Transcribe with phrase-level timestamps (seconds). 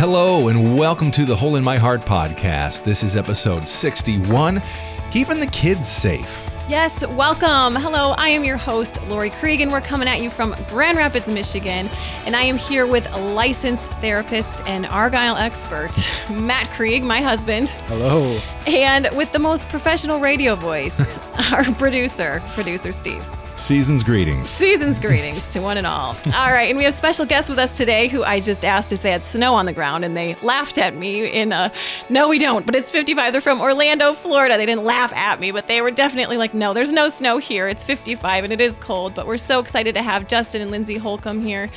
[0.00, 2.84] Hello, and welcome to the Hole in My Heart podcast.
[2.84, 4.62] This is episode 61
[5.10, 6.50] Keeping the Kids Safe.
[6.70, 7.76] Yes, welcome.
[7.76, 11.28] Hello, I am your host, Lori Krieg, and we're coming at you from Grand Rapids,
[11.28, 11.90] Michigan.
[12.24, 15.92] And I am here with a licensed therapist and Argyle expert,
[16.30, 17.68] Matt Krieg, my husband.
[17.68, 18.40] Hello.
[18.66, 21.18] And with the most professional radio voice,
[21.52, 23.22] our producer, producer Steve.
[23.60, 24.48] Season's greetings.
[24.48, 26.16] Season's greetings to one and all.
[26.34, 29.02] All right, and we have special guests with us today who I just asked if
[29.02, 31.70] they had snow on the ground, and they laughed at me in a,
[32.08, 33.32] no, we don't, but it's 55.
[33.32, 34.56] They're from Orlando, Florida.
[34.56, 37.68] They didn't laugh at me, but they were definitely like, no, there's no snow here.
[37.68, 40.96] It's 55 and it is cold, but we're so excited to have Justin and Lindsay
[40.96, 41.68] Holcomb here.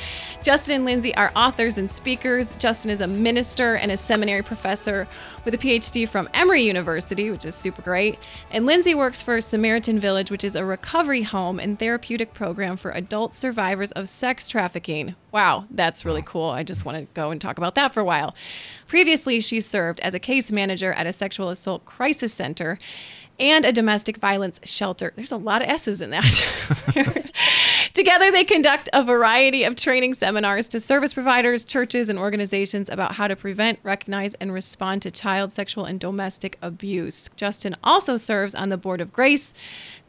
[0.42, 2.54] Justin and Lindsay are authors and speakers.
[2.58, 5.06] Justin is a minister and a seminary professor
[5.44, 8.18] with a PhD from Emory University, which is super great.
[8.50, 12.90] And Lindsay works for Samaritan Village, which is a recovery home and therapeutic program for
[12.90, 15.14] adult survivors of sex trafficking.
[15.32, 16.50] Wow, that's really cool.
[16.50, 18.34] I just want to go and talk about that for a while.
[18.86, 22.78] Previously, she served as a case manager at a sexual assault crisis center
[23.38, 25.12] and a domestic violence shelter.
[25.16, 26.44] There's a lot of S's in that.
[27.94, 33.14] Together, they conduct a variety of training seminars to service providers, churches, and organizations about
[33.14, 37.30] how to prevent, recognize, and respond to child sexual and domestic abuse.
[37.36, 39.54] Justin also serves on the board of Grace,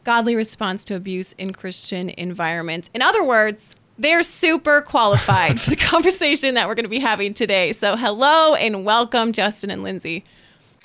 [0.04, 2.90] Godly Response to Abuse in Christian Environments.
[2.94, 7.34] In other words, they're super qualified for the conversation that we're going to be having
[7.34, 7.72] today.
[7.72, 10.24] So, hello and welcome, Justin and Lindsay.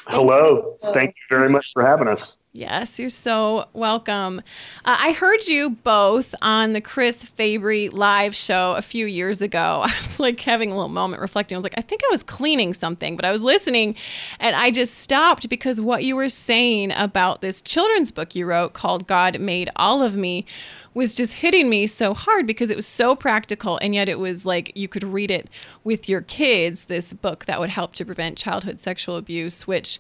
[0.07, 0.77] Hello.
[0.93, 2.37] Thank you very much for having us.
[2.53, 4.41] Yes, you're so welcome.
[4.83, 9.83] Uh, I heard you both on the Chris Fabry live show a few years ago.
[9.85, 11.55] I was like having a little moment reflecting.
[11.55, 13.95] I was like, I think I was cleaning something, but I was listening
[14.37, 18.73] and I just stopped because what you were saying about this children's book you wrote
[18.73, 20.45] called God Made All of Me
[20.93, 24.45] was just hitting me so hard because it was so practical and yet it was
[24.45, 25.49] like you could read it
[25.85, 29.99] with your kids this book that would help to prevent childhood sexual abuse which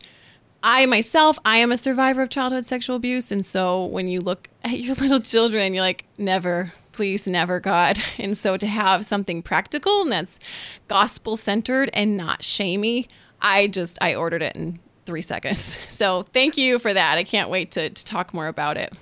[0.63, 3.31] I myself, I am a survivor of childhood sexual abuse.
[3.31, 7.99] And so when you look at your little children, you're like, never, please, never, God.
[8.17, 10.39] And so to have something practical and that's
[10.87, 13.07] gospel centered and not shamey,
[13.41, 15.77] I just, I ordered it in three seconds.
[15.89, 17.17] So thank you for that.
[17.17, 18.93] I can't wait to, to talk more about it.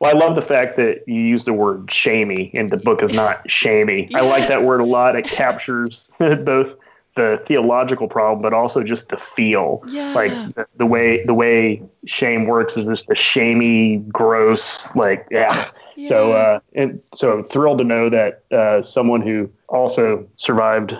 [0.00, 3.12] Well, I love the fact that you use the word shamey and the book is
[3.12, 4.06] not shamey.
[4.10, 4.22] Yes.
[4.22, 5.16] I like that word a lot.
[5.16, 6.76] It captures both
[7.18, 9.82] the theological problem, but also just the feel.
[9.88, 10.14] Yeah.
[10.14, 15.68] Like the, the, way the way shame works is just the shamey, gross, like yeah.
[15.96, 16.08] yeah.
[16.08, 20.96] So uh, and so I'm thrilled to know that uh, someone who also survived.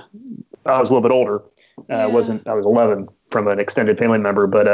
[0.67, 1.41] I was a little bit older.
[1.79, 2.06] Uh, yeah.
[2.06, 4.67] wasn't I was 11 from an extended family member, but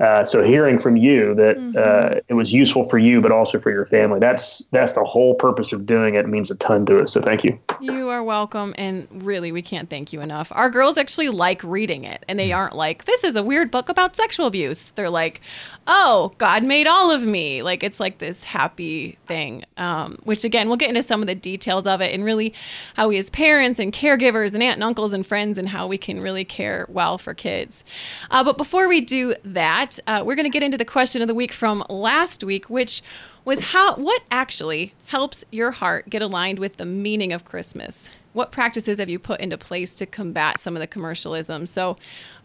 [0.00, 1.76] uh, uh, so hearing from you that mm-hmm.
[1.76, 5.34] uh, it was useful for you, but also for your family, that's that's the whole
[5.34, 6.24] purpose of doing it.
[6.24, 6.28] it.
[6.28, 7.12] means a ton to us.
[7.12, 7.58] So thank you.
[7.80, 10.52] You are welcome, and really, we can't thank you enough.
[10.54, 12.56] Our girls actually like reading it, and they mm.
[12.56, 15.40] aren't like, "This is a weird book about sexual abuse." They're like,
[15.86, 19.64] "Oh, God made all of me." Like it's like this happy thing.
[19.76, 22.54] Um, which again, we'll get into some of the details of it, and really
[22.94, 25.98] how we as parents and caregivers and aunt and uncles and friends, and how we
[25.98, 27.84] can really care well for kids.
[28.30, 31.20] Uh, but before we do that that, uh, we're going to get into the question
[31.22, 33.02] of the week from last week, which
[33.44, 38.10] was how what actually helps your heart get aligned with the meaning of Christmas.
[38.32, 41.66] What practices have you put into place to combat some of the commercialism?
[41.66, 41.96] So,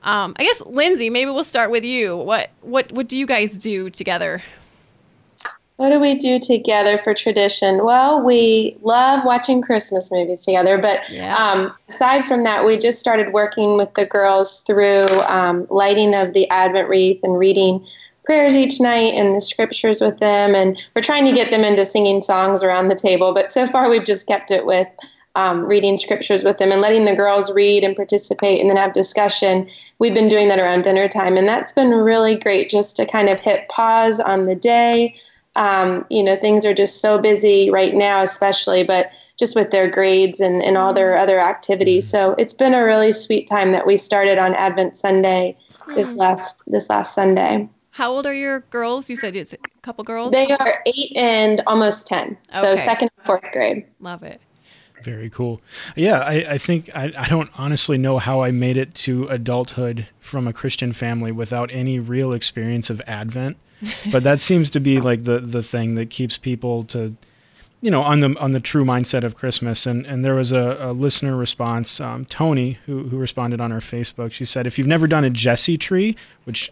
[0.03, 2.15] um, I guess Lindsay, maybe we'll start with you.
[2.17, 4.43] What what what do you guys do together
[5.79, 7.85] what do we do together for tradition?
[7.85, 11.37] Well, we love watching Christmas movies together, but yeah.
[11.37, 16.33] um, aside from that, we just started working with the girls through um, lighting of
[16.33, 17.85] the Advent wreath and reading
[18.25, 20.53] prayers each night and the scriptures with them.
[20.53, 23.89] And we're trying to get them into singing songs around the table, but so far
[23.89, 24.89] we've just kept it with
[25.35, 28.91] um, reading scriptures with them and letting the girls read and participate and then have
[28.91, 29.65] discussion.
[29.99, 33.29] We've been doing that around dinner time, and that's been really great just to kind
[33.29, 35.15] of hit pause on the day
[35.59, 39.89] um, you know, things are just so busy right now, especially, but just with their
[39.89, 42.07] grades and, and all their other activities.
[42.07, 45.57] So it's been a really sweet time that we started on Advent Sunday
[45.95, 47.69] this last this last Sunday.
[47.91, 49.09] How old are your girls?
[49.09, 50.31] You said it's a couple girls.
[50.31, 52.37] They are eight and almost ten.
[52.55, 52.61] Okay.
[52.61, 53.85] So second and fourth grade.
[53.99, 54.39] Love it.
[55.03, 55.59] Very cool.
[55.95, 60.07] Yeah, I, I think I, I don't honestly know how I made it to adulthood
[60.21, 63.57] from a Christian family without any real experience of Advent.
[64.11, 67.15] but that seems to be like the the thing that keeps people to
[67.81, 69.85] you know on the on the true mindset of Christmas.
[69.85, 73.79] And and there was a, a listener response, um, Tony, who who responded on our
[73.79, 74.33] Facebook.
[74.33, 76.71] She said, if you've never done a Jesse tree, which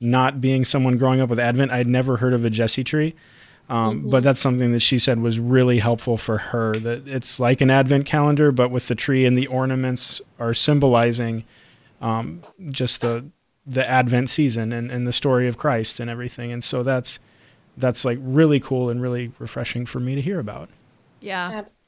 [0.00, 3.14] not being someone growing up with Advent, I'd never heard of a Jesse tree.
[3.68, 4.10] Um, mm-hmm.
[4.10, 6.74] But that's something that she said was really helpful for her.
[6.74, 11.44] That it's like an Advent calendar, but with the tree and the ornaments are symbolizing
[12.02, 13.24] um, just the
[13.66, 16.52] the Advent season and, and the story of Christ and everything.
[16.52, 17.18] And so that's
[17.76, 20.68] that's like really cool and really refreshing for me to hear about.
[21.20, 21.50] Yeah.
[21.52, 21.82] Absolutely.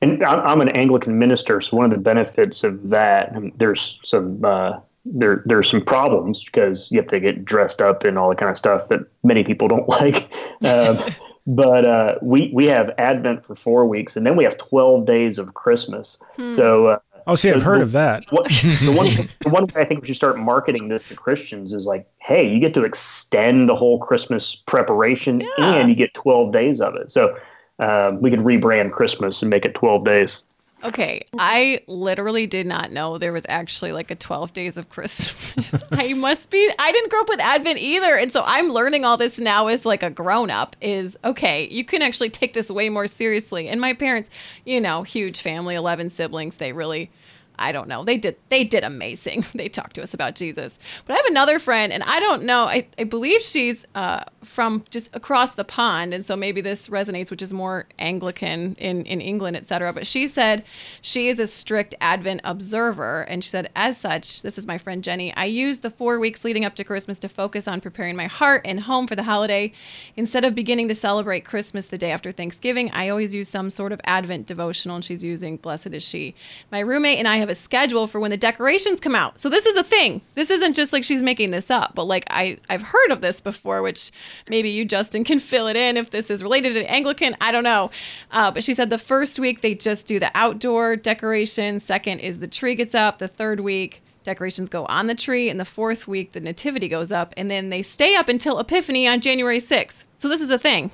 [0.00, 4.44] And I'm I'm an Anglican minister, so one of the benefits of that, there's some
[4.44, 8.36] uh, there there's some problems because you have to get dressed up and all the
[8.36, 10.32] kind of stuff that many people don't like.
[10.64, 10.98] Um,
[11.46, 15.38] but uh, we we have Advent for four weeks, and then we have 12 days
[15.38, 16.18] of Christmas.
[16.54, 16.86] So.
[16.86, 18.24] Uh, Oh, see, I've heard the- of that.
[18.30, 19.06] what, the one
[19.40, 22.48] the one way I think we should start marketing this to Christians is like, hey,
[22.48, 25.74] you get to extend the whole Christmas preparation, Yeah.
[25.74, 27.10] and you get 12 days of it.
[27.12, 27.36] So
[27.78, 30.42] um, we could rebrand Christmas and make it 12 days.
[30.84, 35.82] Okay, I literally did not know there was actually like a 12 days of Christmas.
[35.92, 39.16] I must be I didn't grow up with Advent either, and so I'm learning all
[39.16, 42.88] this now as like a grown up is okay, you can actually take this way
[42.90, 43.68] more seriously.
[43.68, 44.30] And my parents,
[44.64, 47.10] you know, huge family, 11 siblings, they really
[47.58, 48.04] I don't know.
[48.04, 49.44] They did they did amazing.
[49.58, 50.78] They talked to us about Jesus.
[51.04, 52.64] But I have another friend and I don't know.
[52.64, 57.30] I, I believe she's uh, from just across the pond and so maybe this resonates
[57.30, 59.92] which is more Anglican in in England, etc.
[59.92, 60.64] But she said
[61.00, 65.02] she is a strict Advent observer and she said as such, this is my friend
[65.02, 68.26] Jenny, I use the 4 weeks leading up to Christmas to focus on preparing my
[68.26, 69.72] heart and home for the holiday
[70.16, 72.90] instead of beginning to celebrate Christmas the day after Thanksgiving.
[72.92, 76.34] I always use some sort of Advent devotional and she's using Blessed is She.
[76.70, 79.38] My roommate and I have a schedule for when the decorations come out.
[79.38, 80.20] So this is a thing.
[80.34, 83.40] This isn't just like she's making this up, but like I I've heard of this
[83.40, 84.10] before, which
[84.48, 87.36] maybe you Justin can fill it in if this is related to Anglican.
[87.40, 87.90] I don't know.
[88.30, 91.80] Uh, but she said the first week they just do the outdoor decoration.
[91.80, 93.18] Second is the tree gets up.
[93.18, 97.10] The third week decorations go on the tree and the fourth week the nativity goes
[97.10, 100.58] up and then they stay up until epiphany on january 6th so this is a
[100.58, 100.90] thing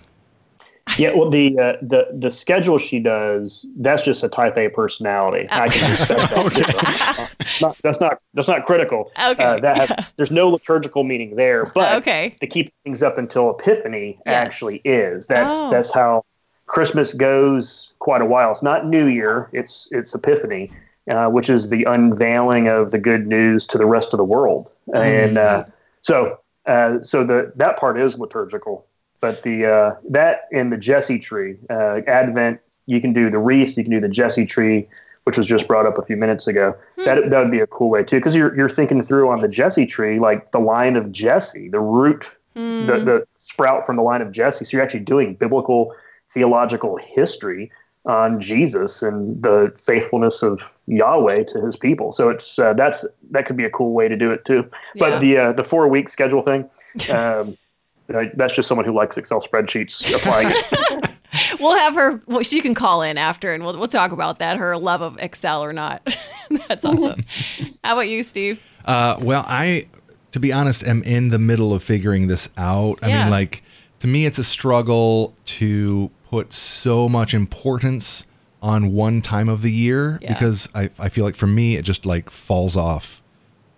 [0.98, 5.48] Yeah, well, the uh, the the schedule she does that's just a Type A personality.
[5.50, 7.30] I can respect that.
[7.60, 9.10] Not- that's not that's not critical.
[9.20, 9.42] Okay.
[9.42, 12.36] Uh, that has, there's no liturgical meaning there, but Okay.
[12.40, 14.34] to keep things up until Epiphany Yes.
[14.46, 15.26] actually is.
[15.26, 15.70] That's Oh.
[15.70, 16.24] that's how
[16.66, 18.50] Christmas goes quite a while.
[18.52, 19.48] It's not New Year.
[19.52, 20.70] It's it's Epiphany,
[21.10, 24.66] uh, which is the unveiling of the good news to the rest of the world.
[24.94, 25.64] and uh,
[26.02, 28.86] so uh, so the that part is liturgical.
[29.24, 33.74] But the uh, that and the Jesse tree, uh, Advent, you can do the wreath,
[33.78, 34.86] you can do the Jesse tree,
[35.22, 36.76] which was just brought up a few minutes ago.
[37.06, 39.48] That that would be a cool way too, because you're you're thinking through on the
[39.48, 44.20] Jesse tree, like the line of Jesse, the root, the the sprout from the line
[44.20, 44.66] of Jesse.
[44.66, 45.94] So you're actually doing biblical
[46.28, 47.72] theological history
[48.04, 52.12] on Jesus and the faithfulness of Yahweh to His people.
[52.12, 54.68] So it's uh, that's that could be a cool way to do it too.
[54.94, 55.00] Yeah.
[55.00, 56.68] But the uh, the four week schedule thing.
[57.08, 57.56] Um,
[58.08, 61.10] that's just someone who likes Excel spreadsheets applying it.
[61.60, 64.56] we'll have her well she can call in after and we'll, we'll talk about that
[64.56, 66.00] her love of excel or not
[66.68, 67.24] that's awesome
[67.82, 69.86] how about you steve Uh, well, I,
[70.32, 72.98] to be honest, am in the middle of figuring this out.
[73.02, 73.62] I mean, like,
[74.00, 78.24] to me, it's a struggle to put so much importance
[78.60, 80.34] on one time of the year Yeah.
[80.34, 83.22] because I, I feel like for me, it just like falls off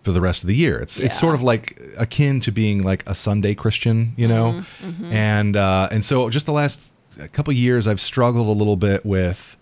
[0.06, 0.78] for the rest of the year.
[0.78, 5.12] It's it's sort of like akin to being like a Sunday Christian, you know, Mm-hmm,
[5.12, 6.92] and uh, and so just the last
[7.32, 9.56] couple years, I've struggled a little bit with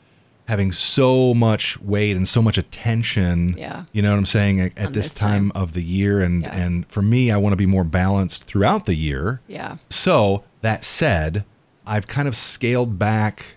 [0.47, 3.55] having so much weight and so much attention.
[3.57, 3.85] Yeah.
[3.93, 5.63] you know what I'm saying at, at this this time, time.
[5.63, 6.55] of the year, and Yeah.
[6.65, 9.41] and for me, I want to be more balanced throughout the year.
[9.49, 11.45] yeah So that said,
[11.87, 13.57] I've kind of scaled back,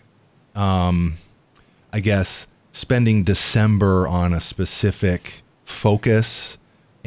[0.55, 1.15] um,
[1.91, 6.57] I guess, spending December on a specific focus,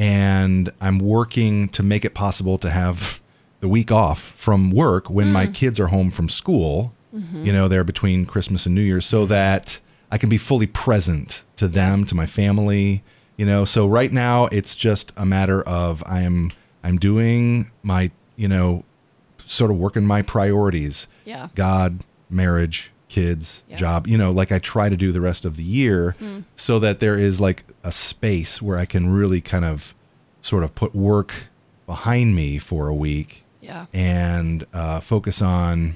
[0.01, 3.21] and I'm working to make it possible to have
[3.61, 5.55] the week off from work when my mm.
[5.55, 6.95] kids are home from school.
[7.15, 7.45] Mm-hmm.
[7.45, 9.79] You know, they're between Christmas and New Year's, so that
[10.11, 13.03] I can be fully present to them, to my family.
[13.37, 16.51] You know, so right now it's just a matter of I am
[16.83, 18.85] I'm doing my you know
[19.45, 21.09] sort of working my priorities.
[21.27, 21.49] Yeah.
[21.55, 23.77] God, marriage, kids, Yeah.
[23.77, 26.39] job, you know, like I try to do the rest of the year Hmm.
[26.57, 29.95] so that there is like a space where I can really kind of
[30.41, 31.33] sort of put work
[31.87, 35.95] behind me for a week yeah and uh, focus on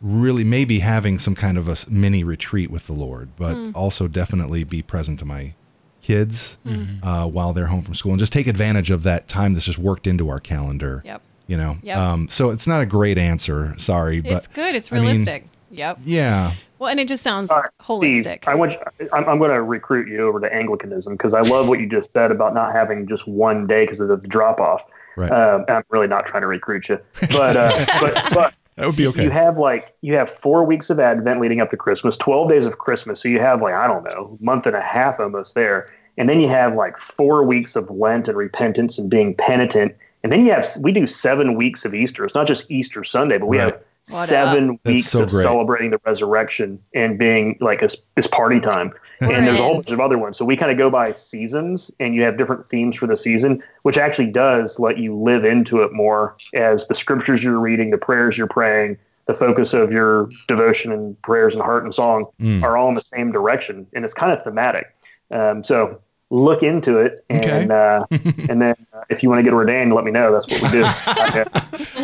[0.00, 3.70] really maybe having some kind of a mini retreat with the Lord, but Hmm.
[3.74, 5.54] also definitely be present to my
[6.02, 6.84] kids Hmm.
[7.02, 9.78] uh, while they're home from school and just take advantage of that time that's just
[9.78, 11.02] worked into our calendar.
[11.04, 11.22] Yep.
[11.48, 11.96] You know, Yep.
[11.98, 13.74] um, so it's not a great answer.
[13.78, 17.50] Sorry, but it's good it's I mean, realistic yep yeah, well and it just sounds
[17.50, 20.52] All right, Steve, holistic I want you, I'm, I'm going to recruit you over to
[20.52, 24.00] Anglicanism because I love what you just said about not having just one day because
[24.00, 24.82] of the drop off.
[25.16, 25.30] Right.
[25.30, 26.98] Um, I'm really not trying to recruit you,
[27.30, 29.24] but uh, but but that would be okay.
[29.24, 32.64] you have like you have four weeks of Advent leading up to Christmas, twelve days
[32.64, 35.92] of Christmas, so you have like I don't know, month and a half almost there,
[36.16, 40.30] and then you have like four weeks of Lent and repentance and being penitent, and
[40.30, 42.24] then you have we do seven weeks of Easter.
[42.24, 43.74] It's not just Easter Sunday, but we Right.
[43.74, 45.42] have What seven That's weeks so of great.
[45.42, 48.92] celebrating the resurrection and being like it's, it's party time.
[49.20, 50.38] We're and there's a whole bunch of other ones.
[50.38, 53.60] So we kind of go by seasons, and you have different themes for the season,
[53.82, 57.98] which actually does let you live into it more as the scriptures you're reading, the
[57.98, 58.96] prayers you're praying,
[59.26, 62.62] the focus of your devotion and prayers and heart and song Mm.
[62.62, 64.86] are all in the same direction, and it's kind of thematic.
[65.32, 66.00] Um, so
[66.30, 67.68] look into it, and Okay.
[67.74, 68.04] uh,
[68.50, 70.32] and then uh, if you want to get ordained, let me know.
[70.32, 70.82] That's what we do.
[70.86, 71.44] I,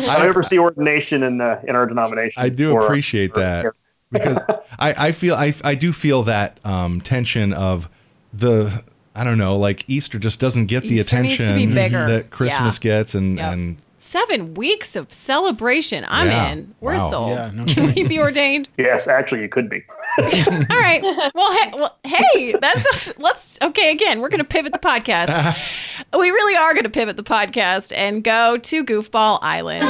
[0.09, 2.41] I oversee ordination in uh, in our denomination.
[2.41, 3.73] I do for, uh, appreciate for- that
[4.11, 4.37] because
[4.79, 7.89] I, I feel I, I do feel that um, tension of
[8.33, 8.83] the
[9.15, 11.75] I don't know like Easter just doesn't get the Easter needs to attention
[12.07, 13.53] that Christmas gets and Yep.
[13.53, 13.77] and
[14.15, 16.05] Seven weeks of celebration.
[16.07, 16.51] I'm Yeah.
[16.53, 16.73] in.
[16.79, 17.09] We're Wow.
[17.11, 17.29] sold.
[17.31, 18.69] Yeah, no Can we be ordained?
[18.77, 19.83] Yes, actually, you could be.
[20.17, 21.01] All right.
[21.35, 23.91] Well, hey, well, hey, that's just, let's okay.
[23.91, 25.57] Again, we're going to pivot the podcast.
[26.17, 29.83] we really are going to pivot the podcast and go to Goofball Island.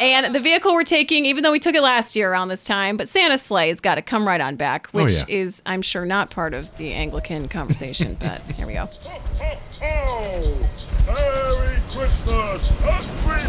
[0.00, 2.96] And the vehicle we're taking, even though we took it last year around this time,
[2.96, 5.24] but Santa sleigh has got to come right on back, Oh, which yeah.
[5.26, 8.16] is, I'm sure, not part of the Anglican conversation.
[8.20, 8.88] but here we go.
[11.88, 13.48] Merry Christmas, everybody!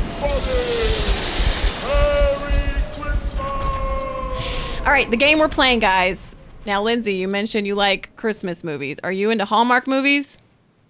[1.84, 3.40] Merry Christmas!
[4.86, 6.36] All right, the game we're playing, guys.
[6.66, 8.98] Now, Lindsay, you mentioned you like Christmas movies.
[9.04, 10.38] Are you into Hallmark movies?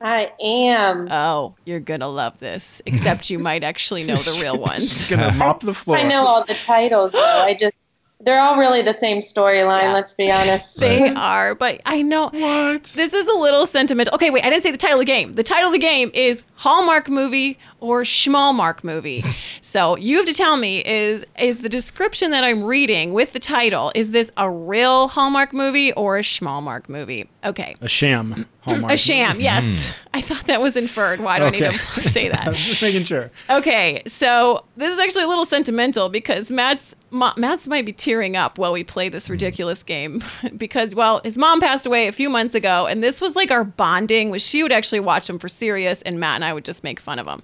[0.01, 1.11] I am.
[1.11, 2.81] Oh, you're gonna love this.
[2.85, 4.83] Except you might actually know the real ones.
[4.83, 5.97] She's Gonna mop the floor.
[5.97, 7.19] I know all the titles though.
[7.19, 7.73] I just
[8.21, 9.93] they're all really the same storyline, Yeah.
[9.93, 10.79] let's be honest.
[10.79, 12.83] They are, but I know What?
[12.95, 14.13] this is a little sentimental.
[14.15, 15.33] Okay, wait, I didn't say the title of the game.
[15.33, 19.23] The title of the game is Hallmark movie or Schmalmark movie.
[19.61, 23.39] so you have to tell me is is the description that I'm reading with the
[23.39, 27.29] title is this a real Hallmark movie or a Schmalmark movie?
[27.43, 27.75] Okay.
[27.81, 28.45] A sham.
[28.61, 28.93] Hallmark.
[28.93, 29.89] A sham, yes.
[30.13, 31.21] I thought that was inferred.
[31.21, 32.53] Why do I need to say that?
[32.55, 33.31] Just making sure.
[33.49, 38.35] Okay, so this is actually a little sentimental because Matt's Ma- Matt's might be tearing
[38.35, 40.23] up while we play this ridiculous game
[40.57, 43.63] because well, his mom passed away a few months ago, and this was like our
[43.63, 44.29] bonding.
[44.29, 46.99] Was she would actually watch him for serious, and Matt and I would just make
[46.99, 47.41] fun of him.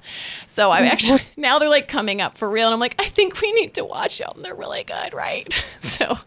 [0.48, 3.42] So I actually now they're like coming up for real, and I'm like, I think
[3.42, 4.42] we need to watch them.
[4.42, 5.52] They're really good, right?
[5.80, 6.18] So,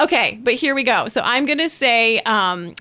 [0.00, 1.08] okay, but here we go.
[1.08, 2.20] So I'm gonna say.
[2.20, 2.74] Um,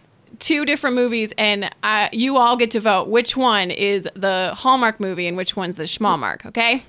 [0.44, 5.00] two different movies, and uh, you all get to vote which one is the Hallmark
[5.00, 6.46] movie and which one's the Schmalmark.
[6.46, 6.84] Okay.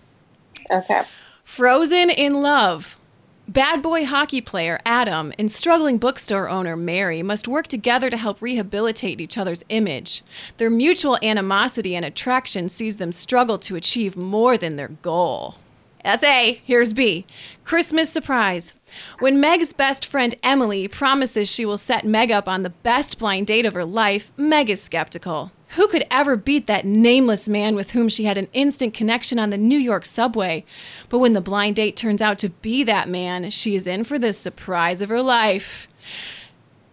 [0.71, 1.03] Okay.
[1.45, 2.99] Frozen in Love.
[3.47, 8.41] Bad boy hockey player Adam and struggling bookstore owner Mary must work together to help
[8.41, 10.23] rehabilitate each other's image.
[10.57, 15.57] Their mutual animosity and attraction sees them struggle to achieve more than their goal.
[16.05, 16.61] That's A.
[16.65, 17.25] Here's B.
[17.65, 18.75] Christmas surprise.
[19.19, 23.47] When Meg's best friend Emily promises she will set Meg up on the best blind
[23.47, 25.51] date of her life, Meg is skeptical.
[25.71, 29.51] Who could ever beat that nameless man with whom she had an instant connection on
[29.51, 30.65] the New York subway?
[31.09, 34.19] But when the blind date turns out to be that man, she is in for
[34.19, 35.89] the surprise of her life.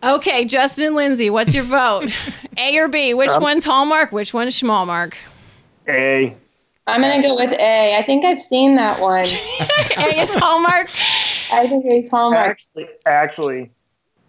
[0.01, 2.09] Okay, Justin and Lindsay, what's your vote?
[2.57, 3.13] A or B?
[3.13, 4.11] Which um, one's Hallmark?
[4.11, 5.13] Which one's Schmalmark?
[5.87, 6.35] A.
[6.91, 7.95] I'm gonna go with A.
[7.97, 9.25] I think I've seen that one.
[9.97, 10.89] A is Hallmark.
[11.51, 12.47] I think it's Hallmark.
[12.49, 13.71] Actually, actually,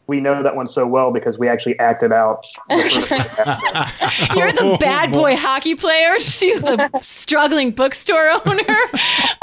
[0.09, 2.45] we know that one so well because we actually acted out.
[2.71, 6.19] You're the bad boy hockey player.
[6.19, 8.76] She's the struggling bookstore owner.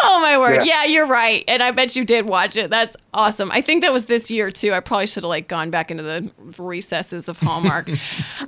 [0.03, 0.65] Oh my word.
[0.65, 0.83] Yeah.
[0.83, 0.85] Yeah.
[0.85, 1.43] you're right.
[1.47, 2.69] And I bet you did watch it.
[2.69, 3.49] That's awesome.
[3.51, 4.73] I think that was this year too.
[4.73, 7.89] I probably should have like gone back into the recesses of Hallmark.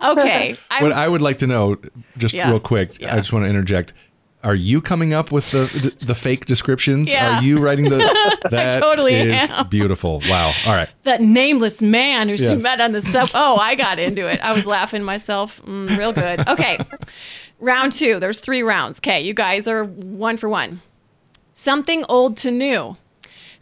[0.04, 0.58] Okay.
[0.70, 1.78] I, what I would like to know
[2.18, 2.50] just Yeah.
[2.50, 3.13] real quick Yeah.
[3.13, 3.94] I just want to interject
[4.44, 7.38] are you coming up with the the fake descriptions Yeah.
[7.40, 7.98] are you writing the
[8.50, 9.68] that totally is am.
[9.70, 13.30] beautiful wow all right that nameless man who she met on the sub.
[13.34, 14.40] Oh, I got into it.
[14.42, 15.62] I was laughing myself.
[15.66, 16.48] Mm, real good.
[16.48, 16.78] Okay.
[17.60, 18.20] Round two.
[18.20, 19.00] There's three rounds.
[19.00, 19.22] Okay.
[19.22, 20.82] You guys are one for one.
[21.54, 22.98] Something old to new.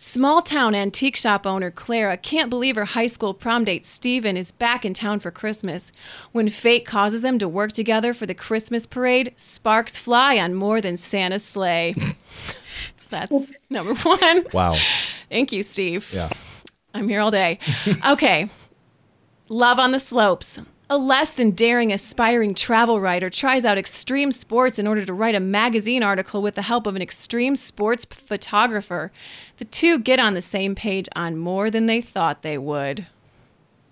[0.01, 4.49] Small town antique shop owner Clara can't believe her high school prom date Steven is
[4.53, 5.91] back in town for Christmas.
[6.31, 10.79] When fate causes them to work together for the Christmas parade, sparks fly on more
[10.79, 11.95] than Santa's sleigh.
[12.95, 14.45] so that's number one.
[14.53, 14.77] wow
[15.29, 16.09] Thank you, Steve.
[16.13, 16.29] yeah
[16.93, 17.59] I'm here all day.
[18.07, 18.49] Okay.
[19.49, 20.61] Love on the Slopes.
[20.91, 25.35] A less than daring aspiring travel writer tries out extreme sports in order to write
[25.35, 29.11] a magazine article with the help of an extreme sports photographer.
[29.57, 33.05] The two get on the same page on more than they thought they would.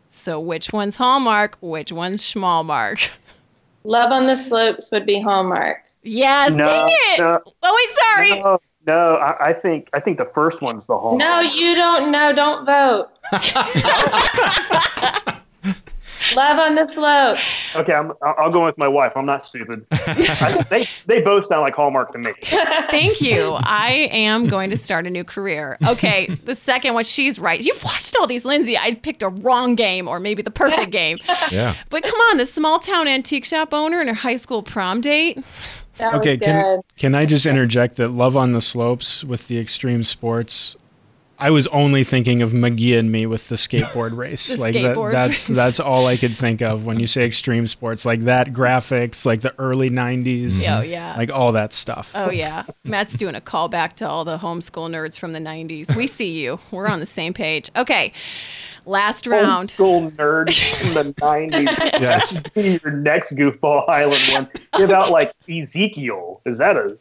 [0.08, 1.58] So, which one's Hallmark?
[1.62, 3.10] Which one's Schmalmark?
[3.84, 5.84] Love on the Slopes would be Hallmark.
[6.02, 7.20] Yes, No, dang it!
[7.20, 7.40] no.
[7.62, 8.42] oh, wait, sorry.
[8.42, 11.20] no, no I, I think I think the first one's the home.
[11.20, 12.34] No, you don't know.
[12.34, 13.10] Don't vote.
[16.36, 17.42] Love on the slopes.
[17.76, 19.14] Okay, I'm, I'll I'll go with my wife.
[19.16, 19.86] I'm not stupid.
[19.92, 22.34] I, they they both sound like Hallmark to me.
[22.44, 23.58] Thank you.
[23.62, 25.78] I am going to start a new career.
[25.88, 27.62] Okay, the second one, she's right.
[27.62, 28.78] You've watched all these, Lindsay.
[28.78, 31.20] I picked a wrong game or maybe the perfect game.
[31.52, 31.76] Yeah.
[31.90, 35.42] But come on, the small town antique shop owner and her high school prom date.
[35.98, 40.04] That Okay, can can I just interject that Love on the Slopes with the extreme
[40.04, 40.76] sports?
[41.40, 44.48] I was only thinking of McGee and me with the skateboard race.
[44.48, 45.56] The like skateboard that, that's race.
[45.58, 48.06] that's all I could think of when you say extreme sports.
[48.06, 51.16] Like that graphics, like the early '90s, Oh, yeah.
[51.18, 52.10] like all that stuff.
[52.16, 52.64] Oh, yeah.
[52.84, 55.96] Matt's doing a callback to all the homeschool nerds from the 90s.
[55.96, 56.60] We see you.
[56.72, 57.70] We're on the same page.
[57.76, 58.14] Okay,
[58.86, 59.70] last round.
[59.70, 60.50] School nerd
[60.88, 62.02] in the '90s.
[62.02, 62.42] Yes.
[62.56, 64.50] Your next goofball island one.
[64.78, 66.42] Give out like Ezekiel.
[66.46, 66.98] Is that a?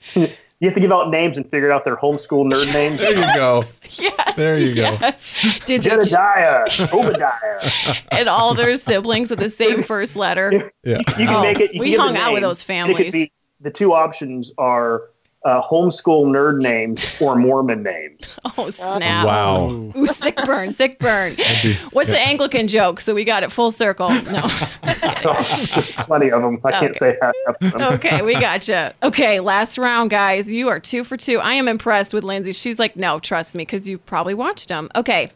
[0.61, 2.99] You have to give out names and figure out their homeschool nerd names.
[2.99, 3.65] There you go.
[3.99, 4.37] Yes.
[4.37, 4.83] There you go.
[5.01, 5.23] yes.
[5.67, 7.97] Did the, Jedediah, Obadiah.
[8.13, 10.73] and all their siblings with the same first letter.
[10.83, 10.99] Yeah.
[10.99, 11.75] You can Oh, make it.
[11.75, 13.13] you we hung out with those and it could families.
[13.13, 15.05] be- the two options are
[15.47, 18.35] uh, homeschool nerd names or Mormon names.
[18.59, 19.27] Oh, snap.
[19.27, 19.69] Wow.
[19.95, 21.37] Ooh, sick burn, sick burn.
[21.93, 23.03] What's the Anglican joke?
[23.03, 24.09] So we got it full circle.
[24.09, 24.49] No.
[24.83, 26.59] There's plenty of them.
[26.65, 27.93] I can't say half of them.
[27.95, 28.95] Okay, we got gotcha.
[29.03, 30.51] Okay, last round, guys.
[30.51, 31.39] You are two for two.
[31.41, 32.53] I am impressed with Lindsay.
[32.53, 34.89] She's like, no, trust me, because you probably watched them.
[34.95, 35.31] Okay.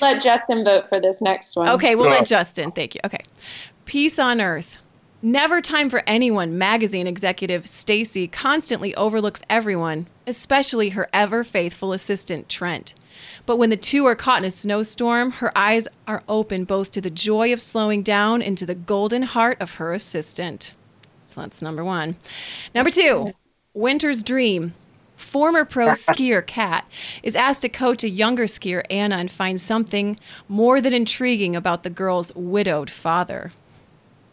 [0.00, 1.68] Let Justin vote for this next one.
[1.70, 2.16] Okay, we'll Go.
[2.16, 2.72] let Justin.
[2.72, 3.00] Thank you.
[3.04, 3.24] Okay.
[3.86, 4.76] Peace on Earth.
[5.22, 6.58] Never time for anyone.
[6.58, 12.94] Magazine executive Stacy constantly overlooks everyone, especially her ever faithful assistant Trent.
[13.46, 17.00] But when the two are caught in a snowstorm, her eyes are open both to
[17.00, 20.74] the joy of slowing down and to the golden heart of her assistant.
[21.22, 22.16] So that's number one.
[22.74, 23.32] Number two,
[23.72, 24.74] Winter's Dream.
[25.16, 26.86] Former pro skier Kat
[27.22, 31.84] is asked to coach a younger skier Anna and find something more than intriguing about
[31.84, 33.52] the girl's widowed father.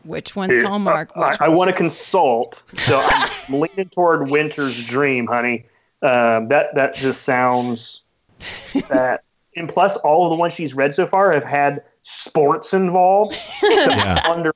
[0.03, 1.11] Which one's Here, Hallmark?
[1.15, 5.65] uh, Which I, I want to consult, so I'm leaning toward Winter's Dream, honey.
[6.01, 8.01] Um, that that just sounds
[8.89, 9.23] that,
[9.55, 13.39] and plus all of the ones she's read so far have had sports involved.
[13.63, 14.21] Yeah.
[14.29, 14.53] Under,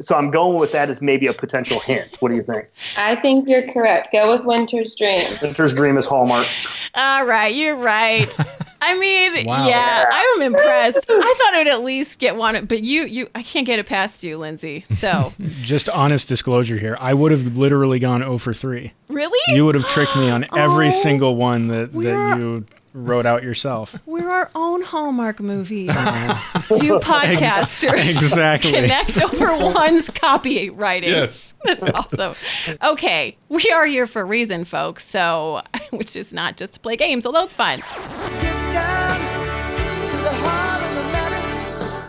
[0.00, 2.08] so I'm going with that as maybe a potential hint.
[2.20, 2.66] What do you think?
[2.96, 4.12] I think you're correct.
[4.12, 5.26] Go with Winter's Dream.
[5.42, 6.46] Winter's Dream is Hallmark.
[6.94, 8.36] All right, you're right.
[8.80, 9.66] I mean, Wow.
[9.68, 11.06] yeah, I'm impressed.
[11.08, 14.22] I thought I'd at least get one, but you, you, I can't get it past
[14.22, 14.84] you, Lindsay.
[14.94, 16.96] So, Just honest disclosure here.
[17.00, 18.92] I would have literally gone 0 for 3.
[19.08, 23.26] really, You would have tricked me on every Oh, single one that, that you wrote
[23.26, 23.98] out yourself.
[24.06, 25.90] we're our own Hallmark movie.
[26.04, 26.78] Uh-huh.
[26.78, 28.72] Two podcasters Exactly.
[28.72, 31.08] connect over one's copywriting.
[31.08, 31.54] Yes.
[31.64, 32.34] That's awesome.
[32.82, 35.06] Okay, we are here for a reason, folks.
[35.08, 37.82] So, which is not just to play games, although it's fun.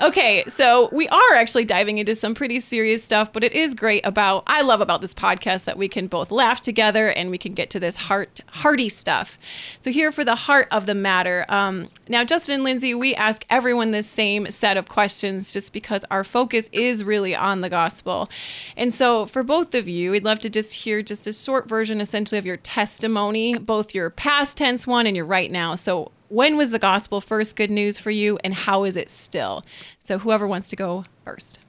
[0.05, 4.05] Okay, so we are actually diving into some pretty serious stuff, but it is great
[4.05, 7.55] about I love about this podcast that we can both laugh together and we can
[7.55, 9.39] get to this heart hearty stuff.
[9.81, 11.43] So here for the heart of the matter.
[11.49, 16.05] Um, now, Justin and Lindsay, we ask everyone the same set of questions just because
[16.11, 18.29] our focus is really on the gospel.
[18.77, 21.99] And so for both of you, we'd love to just hear just a short version
[21.99, 25.73] essentially of your testimony, both your past tense one and your right now.
[25.73, 29.63] So when was the gospel first good news for you and how is it still?
[30.03, 31.59] So whoever wants to go first.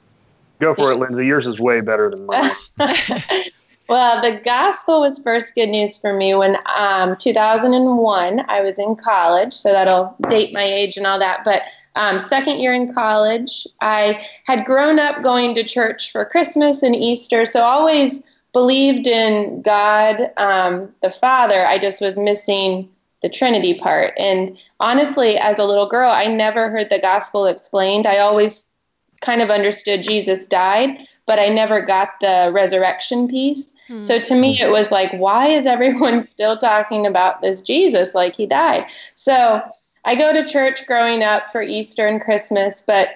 [0.60, 1.26] Go for it, Lindsay.
[1.26, 2.50] Yours is way better than mine.
[3.88, 8.96] Well, the gospel was first good news for me when um, 2001 I was in
[8.96, 11.44] college, so that'll date my age and all that.
[11.44, 11.62] But
[11.94, 16.96] um, second year in college, I had grown up going to church for Christmas and
[16.96, 21.64] Easter, so always believed in God um, the Father.
[21.64, 22.88] I just was missing
[23.26, 24.14] the Trinity part.
[24.16, 28.06] And honestly, as a little girl, I never heard the gospel explained.
[28.06, 28.66] I always
[29.20, 33.74] kind of understood Jesus died, but I never got the resurrection piece.
[33.88, 34.02] Hmm.
[34.02, 38.36] So to me, it was like, why is everyone still talking about this Jesus like
[38.36, 38.84] he died?
[39.16, 39.60] So
[40.04, 43.08] I go to church growing up for Easter and Christmas, but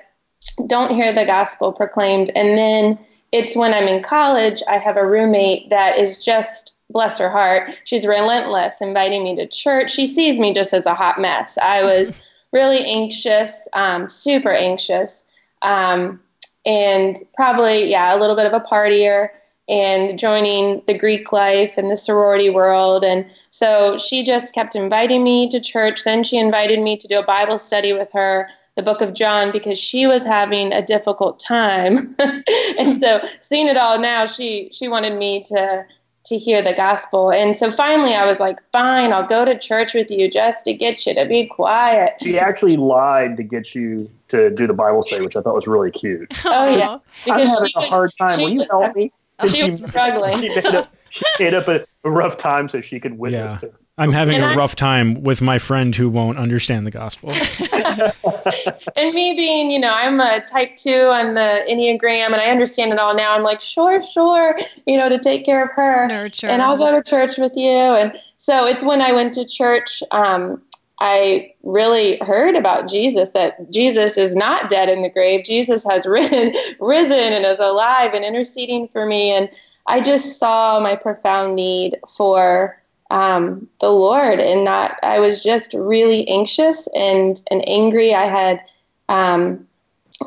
[0.66, 2.30] don't hear the gospel proclaimed.
[2.34, 2.98] And then
[3.30, 7.70] it's when I'm in college, I have a roommate that is just, bless her heart,
[7.84, 9.90] she's relentless, inviting me to church.
[9.90, 11.58] She sees me just as a hot mess.
[11.58, 12.16] I was
[12.52, 15.24] really anxious, um, super anxious,
[15.62, 16.20] um,
[16.66, 19.28] and probably, yeah, a little bit of a partier
[19.70, 23.04] and joining the Greek life and the sorority world.
[23.04, 26.02] And so she just kept inviting me to church.
[26.02, 29.52] Then she invited me to do a Bible study with her, the book of John,
[29.52, 32.16] because she was having a difficult time.
[32.78, 35.84] and so seeing it all now, she she wanted me to
[36.24, 37.32] to hear the gospel.
[37.32, 40.72] And so finally I was like, fine, I'll go to church with you just to
[40.74, 42.14] get you to be quiet.
[42.22, 45.66] She actually lied to get you to do the Bible study, which I thought was
[45.66, 46.32] really cute.
[46.44, 46.88] Oh, yeah.
[46.90, 47.02] Oh.
[47.24, 48.38] Because I'm having she a hard time.
[48.38, 49.10] she Will you was- help me?
[49.48, 50.40] She was struggling.
[50.42, 53.58] She made, up, she made up a, a rough time so she could witness Yeah.
[53.70, 56.90] to I'm having And a I- rough time with my friend who won't understand the
[56.90, 57.30] gospel.
[58.96, 62.92] and me being, you know, I'm a type two on the Enneagram and I understand
[62.92, 63.34] it all now.
[63.34, 66.06] I'm like, sure, sure, you know, to take care of her.
[66.08, 66.48] Nurture.
[66.48, 67.68] And I'll go to church with you.
[67.68, 70.62] And so it's when I went to church, um,
[71.02, 75.44] I really heard about Jesus, that Jesus is not dead in the grave.
[75.44, 79.30] Jesus has risen, risen and is alive and interceding for me.
[79.30, 79.50] And
[79.86, 82.79] I just saw my profound need for
[83.10, 84.98] um, the Lord, and not.
[85.02, 88.14] I was just really anxious and and angry.
[88.14, 88.60] I had
[89.08, 89.66] um,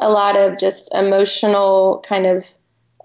[0.02, 2.46] a lot of just emotional kind of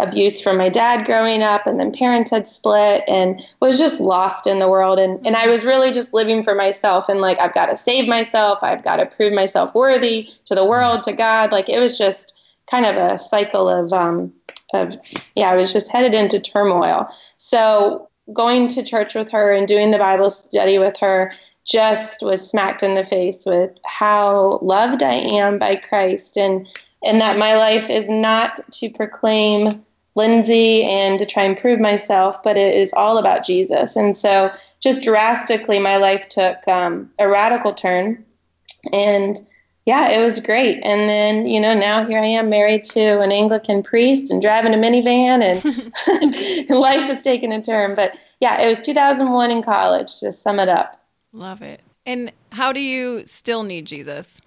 [0.01, 4.47] abuse from my dad growing up, and then parents had split, and was just lost
[4.47, 4.99] in the world.
[4.99, 8.09] And and I was really just living for myself, and like I've got to save
[8.09, 8.59] myself.
[8.63, 11.53] I've got to prove myself worthy to the world, to God.
[11.53, 12.35] Like it was just
[12.69, 14.33] kind of a cycle of um,
[14.75, 14.97] of
[15.37, 15.51] yeah.
[15.51, 17.07] I was just headed into turmoil.
[17.37, 21.33] So going to church with her and doing the Bible study with her
[21.65, 26.67] just was smacked in the face with how loved I am by Christ and
[27.05, 29.69] and that my life is not to proclaim
[30.17, 33.95] Lindsay and to try and prove myself, but it is all about Jesus.
[33.95, 38.25] And so just drastically my life took um, a radical turn
[38.93, 39.39] and
[39.89, 40.85] yeah, it was great.
[40.85, 44.75] And then, you know, now here I am married to an Anglican priest and driving
[44.75, 47.95] a minivan and life has taken a turn.
[47.95, 51.01] But yeah, it was 2001 in college to sum it up.
[51.33, 51.81] Love it.
[52.05, 54.43] And how do you still need Jesus?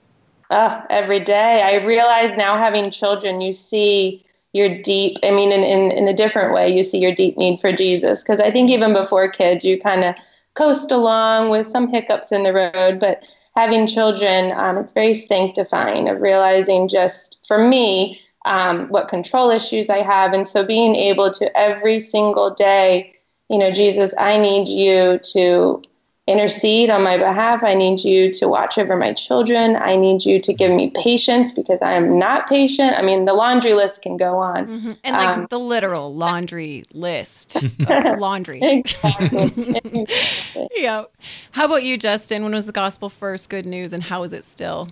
[0.51, 1.63] Oh, every day.
[1.63, 4.23] I realize now having children, you see
[4.54, 7.60] your deep, I mean, in, in, in a different way, you see your deep need
[7.60, 8.21] for Jesus.
[8.21, 10.13] Because I think even before kids, you kind of
[10.54, 12.99] coast along with some hiccups in the road.
[12.99, 19.49] But having children, um, it's very sanctifying of realizing just for me um, what control
[19.51, 20.33] issues I have.
[20.33, 23.13] And so being able to every single day,
[23.49, 25.81] you know, Jesus, I need you to
[26.27, 27.63] intercede on my behalf.
[27.63, 29.75] I need you to watch over my children.
[29.75, 32.93] I need you to give me patience because I am not patient.
[32.97, 34.67] I mean, the laundry list can go on.
[34.67, 34.97] Mhm.
[35.03, 37.57] And like Um, the literal laundry list
[38.19, 38.60] laundry.
[38.63, 40.07] Exactly.
[40.75, 41.03] yeah.
[41.51, 42.43] How about you, Justin?
[42.43, 44.89] When was the gospel first good news and how is it still?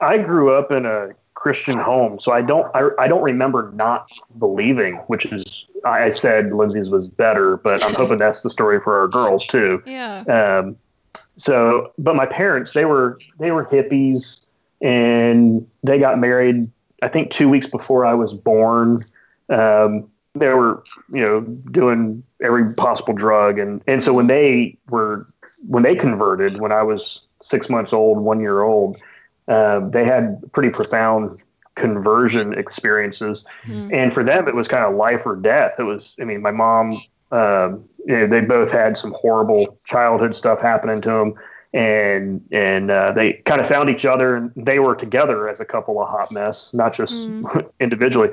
[0.00, 4.10] I grew up in a Christian home, so I don't I, I don't remember not
[4.40, 8.98] believing, which is I said Lindsay's was better, but I'm hoping that's the story for
[8.98, 9.80] our girls too.
[9.86, 10.22] Yeah.
[10.22, 10.76] Um,
[11.36, 14.46] so, but my parents they were they were hippies,
[14.82, 16.62] and they got married.
[17.02, 18.98] I think two weeks before I was born.
[19.48, 25.24] Um, they were you know doing every possible drug, and and so when they were
[25.68, 29.00] when they converted when I was six months old, one year old
[29.48, 31.40] um, they had pretty profound
[31.74, 33.44] conversion experiences.
[33.64, 33.88] Hmm.
[33.92, 35.76] And for them, it was kind of life or death.
[35.78, 40.34] It was, I mean, my mom, um, you know, they both had some horrible childhood
[40.34, 41.34] stuff happening to them.
[41.74, 45.66] And and uh, they kind of found each other, and they were together as a
[45.66, 47.28] couple of hot mess, not just
[47.80, 48.30] individually.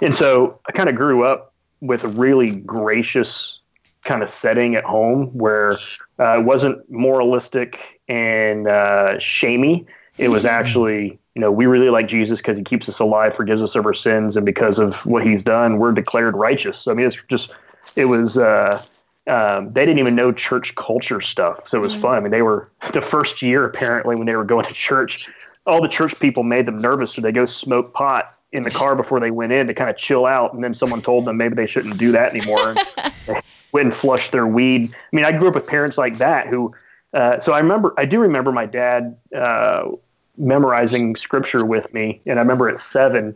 [0.00, 1.52] And so I kind of grew up
[1.82, 3.60] with a really gracious
[4.04, 5.72] kind of setting at home where
[6.18, 7.78] uh, it wasn't moralistic
[8.08, 9.86] and uh, shamey.
[10.18, 13.62] It was actually, you know, we really like Jesus because he keeps us alive, forgives
[13.62, 16.80] us of our sins, and because of what he's done, we're declared righteous.
[16.80, 17.54] So, I mean, it's just,
[17.94, 18.82] it was, uh,
[19.28, 21.68] um, they didn't even know church culture stuff.
[21.68, 22.16] So it was fun.
[22.16, 25.28] I mean, they were the first year, apparently, when they were going to church,
[25.66, 27.12] all the church people made them nervous.
[27.12, 29.96] So they go smoke pot in the car before they went in to kind of
[29.98, 30.54] chill out.
[30.54, 32.70] And then someone told them maybe they shouldn't do that anymore.
[32.70, 32.78] And
[33.26, 33.40] they
[33.72, 34.94] went and flushed their weed.
[34.94, 36.72] I mean, I grew up with parents like that who,
[37.12, 39.90] uh, so I remember, I do remember my dad uh,
[40.38, 42.20] memorizing scripture with me.
[42.26, 43.34] And I remember at seven,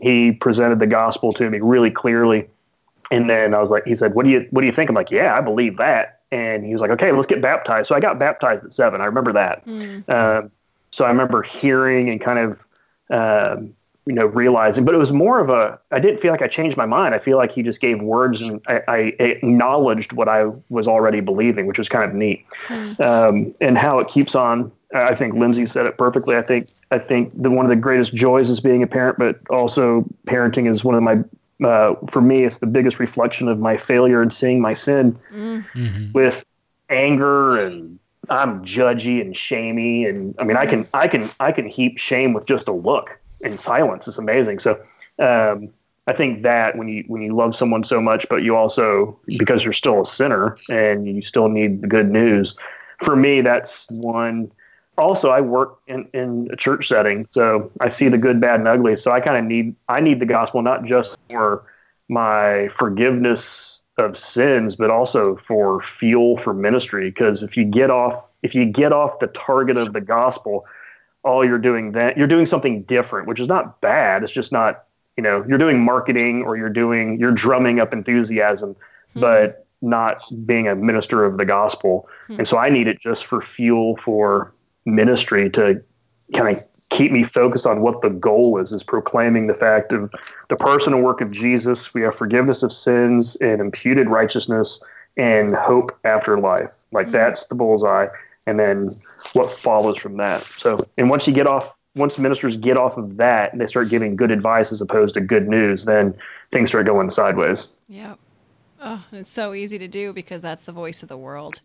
[0.00, 2.48] he presented the gospel to me really clearly.
[3.10, 4.90] And then I was like, he said, what do you, what do you think?
[4.90, 6.20] I'm like, yeah, I believe that.
[6.30, 7.88] And he was like, okay, let's get baptized.
[7.88, 9.00] So I got baptized at seven.
[9.00, 9.66] I remember that.
[10.08, 10.50] Um,
[10.90, 12.60] so I remember hearing and kind of,
[13.10, 13.74] um,
[14.08, 16.78] you know, realizing, but it was more of a, I didn't feel like I changed
[16.78, 17.14] my mind.
[17.14, 21.20] I feel like he just gave words and I, I acknowledged what I was already
[21.20, 22.46] believing, which was kind of neat.
[23.00, 24.72] Um, and how it keeps on.
[24.94, 26.38] I think Lindsay said it perfectly.
[26.38, 29.40] I think, I think the, one of the greatest joys is being a parent, but
[29.50, 31.18] also parenting is one of my,
[31.68, 35.18] uh, for me, it's the biggest reflection of my failure and seeing my sin
[36.14, 36.46] with
[36.88, 37.98] anger and
[38.30, 42.32] I'm judgy and shamey and I mean I can I can I can heap shame
[42.32, 44.08] with just a look in silence.
[44.08, 44.58] It's amazing.
[44.58, 44.80] So
[45.18, 45.70] um,
[46.06, 49.64] I think that when you when you love someone so much, but you also because
[49.64, 52.56] you're still a sinner and you still need the good news.
[53.02, 54.50] For me, that's one.
[54.96, 58.66] Also, I work in, in a church setting, so I see the good, bad, and
[58.66, 58.96] ugly.
[58.96, 61.64] So I kind of need I need the gospel not just for
[62.08, 67.10] my forgiveness of sins, but also for fuel for ministry.
[67.10, 70.64] Because if you get off if you get off the target of the gospel,
[71.24, 74.22] all you're doing that, you're doing something different, which is not bad.
[74.22, 74.84] It's just not
[75.18, 78.74] you know you're doing marketing or you're doing you're drumming up enthusiasm
[79.12, 79.20] hmm.
[79.20, 82.38] but not being a minister of the gospel hmm.
[82.38, 84.54] and so i need it just for fuel for
[84.86, 85.82] ministry to
[86.34, 90.10] kind of keep me focused on what the goal is is proclaiming the fact of
[90.48, 94.80] the personal work of jesus we have forgiveness of sins and imputed righteousness
[95.16, 97.12] and hope after life like hmm.
[97.12, 98.06] that's the bullseye
[98.48, 98.88] and then
[99.34, 103.16] what follows from that so and once you get off once ministers get off of
[103.16, 106.14] that and they start giving good advice as opposed to good news, then
[106.52, 107.76] things start going sideways.
[107.88, 108.14] Yeah.
[108.80, 111.60] Oh, it's so easy to do because that's the voice of the world.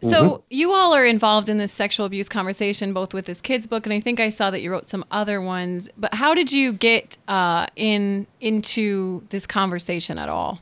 [0.00, 0.42] So mm-hmm.
[0.50, 3.92] you all are involved in this sexual abuse conversation, both with this kids book, and
[3.92, 5.88] I think I saw that you wrote some other ones.
[5.98, 10.60] But how did you get uh, in into this conversation at all?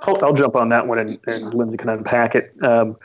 [0.00, 2.54] I'll, I'll, jump on that one, and, and Lindsay can unpack it.
[2.62, 2.96] Um,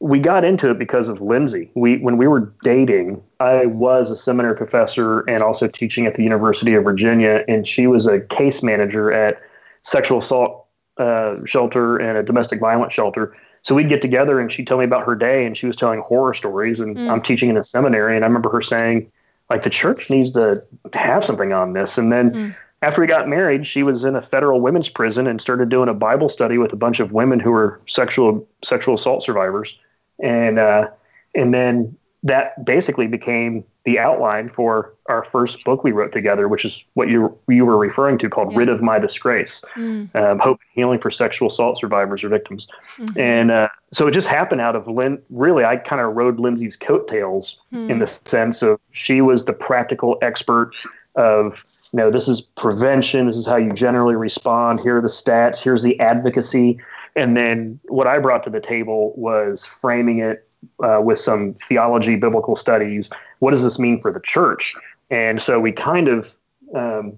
[0.00, 1.70] we got into it because of Lindsay.
[1.74, 6.22] We when we were dating, I was a seminary professor and also teaching at the
[6.22, 9.40] University of Virginia, and she was a case manager at
[9.82, 10.66] sexual assault
[10.98, 13.34] uh, shelter and a domestic violence shelter.
[13.62, 16.00] So we'd get together, and she'd tell me about her day, and she was telling
[16.00, 16.78] horror stories.
[16.78, 17.10] And mm.
[17.10, 19.10] I'm teaching in a seminary, and I remember her saying,
[19.50, 20.60] like, the church needs to
[20.92, 21.98] have something on this.
[21.98, 22.30] And then.
[22.30, 22.56] Mm.
[22.82, 25.94] After we got married, she was in a federal women's prison and started doing a
[25.94, 29.74] Bible study with a bunch of women who were sexual sexual assault survivors
[30.22, 30.88] and uh,
[31.34, 36.64] and then that basically became the outline for our first book we wrote together, which
[36.64, 38.58] is what you you were referring to, called yeah.
[38.58, 40.14] "Rid of My Disgrace: mm.
[40.16, 42.66] um, Hope and Healing for Sexual Assault Survivors or Victims."
[42.98, 43.20] Mm-hmm.
[43.20, 45.22] And uh, so it just happened out of Lynn.
[45.30, 47.88] Really, I kind of rode Lindsay's coattails mm.
[47.88, 50.74] in the sense of she was the practical expert
[51.14, 53.26] of you know this is prevention.
[53.26, 54.80] This is how you generally respond.
[54.80, 55.60] Here are the stats.
[55.60, 56.78] Here's the advocacy.
[57.16, 60.48] And then what I brought to the table was framing it
[60.84, 63.10] uh, with some theology, biblical studies.
[63.38, 64.74] What does this mean for the church?
[65.10, 66.30] And so we kind of,
[66.74, 67.16] um,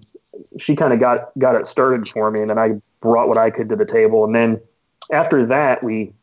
[0.57, 3.49] she kind of got got it started for me, and then I brought what I
[3.49, 4.23] could to the table.
[4.23, 4.61] And then
[5.11, 6.13] after that, we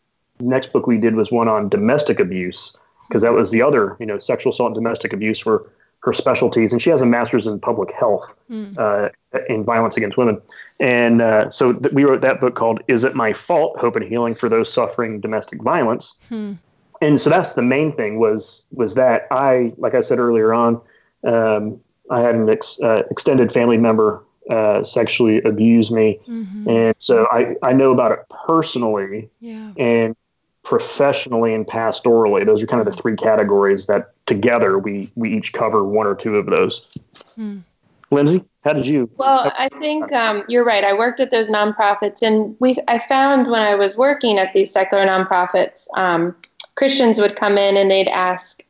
[0.40, 2.74] next book we did was one on domestic abuse
[3.08, 5.70] because that was the other, you know, sexual assault and domestic abuse were
[6.06, 8.78] her specialties, and she has a master's in public health mm.
[8.78, 9.10] uh,
[9.48, 10.40] in violence against women.
[10.80, 13.78] And uh, so th- we wrote that book called "Is It My Fault?
[13.78, 16.58] Hope and Healing for Those Suffering Domestic Violence." Mm.
[17.02, 20.80] And so that's the main thing was was that I, like I said earlier on,
[21.24, 21.78] um,
[22.10, 26.68] I had an ex- uh, extended family member uh, sexually abuse me, mm-hmm.
[26.68, 29.28] and so I I know about it personally.
[29.40, 29.72] Yeah.
[29.76, 30.16] And
[30.66, 32.44] professionally and pastorally.
[32.44, 36.16] Those are kind of the three categories that together we we each cover one or
[36.16, 36.98] two of those.
[37.36, 37.58] Hmm.
[38.10, 39.08] Lindsay, how did you?
[39.16, 40.82] Well, I think um, you're right.
[40.82, 44.72] I worked at those nonprofits, and we I found when I was working at these
[44.72, 46.34] secular nonprofits, um,
[46.74, 48.62] Christians would come in and they'd ask.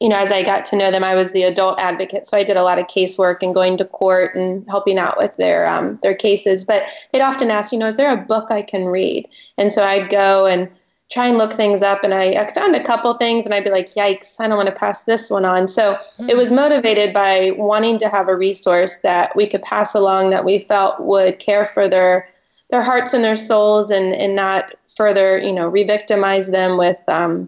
[0.00, 2.42] You know, as I got to know them, I was the adult advocate, so I
[2.42, 6.00] did a lot of casework and going to court and helping out with their um,
[6.02, 6.64] their cases.
[6.64, 9.28] But they'd often ask, you know, is there a book I can read?
[9.58, 10.68] And so I'd go and
[11.12, 13.70] try and look things up and I, I, found a couple things and I'd be
[13.70, 15.68] like, yikes, I don't want to pass this one on.
[15.68, 16.30] So mm-hmm.
[16.30, 20.46] it was motivated by wanting to have a resource that we could pass along that
[20.46, 22.28] we felt would care for their
[22.70, 27.46] their hearts and their souls and, and not further, you know, re-victimize them with um,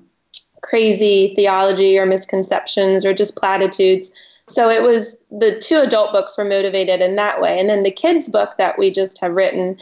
[0.62, 4.42] crazy theology or misconceptions or just platitudes.
[4.48, 7.58] So it was the two adult books were motivated in that way.
[7.58, 9.78] And then the kids book that we just have written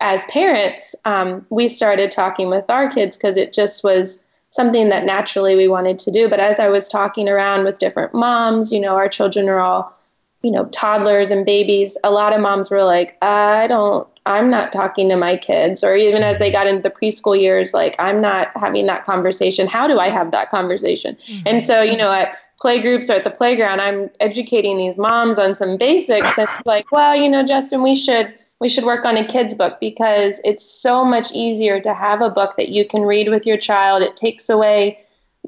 [0.00, 4.18] as parents, um, we started talking with our kids because it just was
[4.50, 6.28] something that naturally we wanted to do.
[6.28, 9.94] But as I was talking around with different moms, you know, our children are all,
[10.42, 11.96] you know, toddlers and babies.
[12.04, 15.84] A lot of moms were like, I don't, I'm not talking to my kids.
[15.84, 19.68] Or even as they got into the preschool years, like, I'm not having that conversation.
[19.68, 21.16] How do I have that conversation?
[21.16, 21.46] Mm-hmm.
[21.46, 25.54] And so, you know, at playgroups or at the playground, I'm educating these moms on
[25.54, 26.38] some basics.
[26.38, 29.54] And it's like, well, you know, Justin, we should we should work on a kids
[29.54, 33.46] book because it's so much easier to have a book that you can read with
[33.46, 34.02] your child.
[34.02, 34.98] It takes away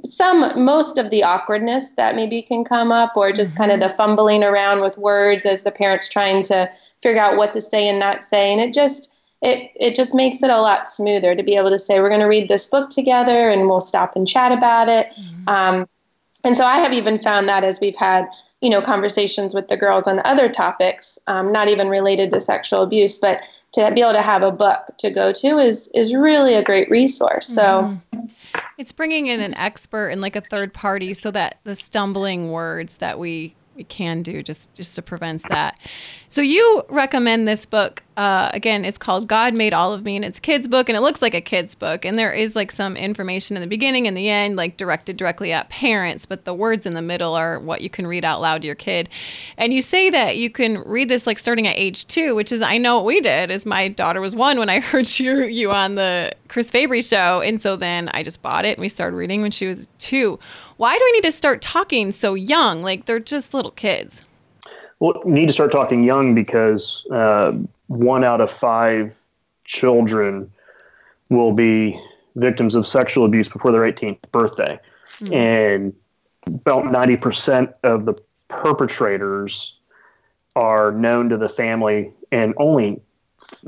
[0.04, 3.58] some most of the awkwardness that maybe can come up or just mm-hmm.
[3.58, 3.88] kind of mm-hmm.
[3.88, 6.70] the fumbling around with words as the parents trying to
[7.02, 10.42] figure out what to say and not say and it just it it just makes
[10.42, 12.90] it a lot smoother to be able to say we're going to read this book
[12.90, 15.48] together and we'll stop and chat about it mm-hmm.
[15.48, 15.88] um,
[16.44, 18.28] and so i have even found that as we've had
[18.60, 22.82] you know, conversations with the girls on other topics, um, not even related to sexual
[22.82, 23.40] abuse, but
[23.72, 26.90] to be able to have a book to go to is is really a great
[26.90, 27.46] resource.
[27.46, 27.62] So.
[27.62, 28.26] Mm-hmm.
[28.78, 32.98] It's bringing in an expert and like a third party so that the stumbling words
[32.98, 35.78] that we we can do just just to prevent that.
[36.30, 38.02] So you recommend this book.
[38.14, 41.00] Uh, again, it's called God Made All of Me, and it's kids book, and it
[41.00, 42.04] looks like a kids book.
[42.04, 45.52] And there is like some information in the beginning and the end, like directed directly
[45.52, 48.60] at parents, but the words in the middle are what you can read out loud
[48.60, 49.08] to your kid.
[49.56, 52.60] And you say that you can read this like starting at age two, which is
[52.60, 53.50] I know what we did.
[53.50, 57.40] Is my daughter was one when I heard you you on the Chris Fabry show,
[57.40, 60.38] and so then I just bought it and we started reading when she was two.
[60.76, 62.82] Why do we need to start talking so young?
[62.82, 64.22] Like they're just little kids.
[65.00, 67.52] Well, we need to start talking young because uh,
[67.86, 69.16] one out of five
[69.64, 70.50] children
[71.28, 72.00] will be
[72.36, 74.78] victims of sexual abuse before their 18th birthday.
[75.20, 75.34] Mm-hmm.
[75.34, 75.94] And
[76.46, 78.14] about 90% of the
[78.48, 79.80] perpetrators
[80.56, 83.00] are known to the family, and only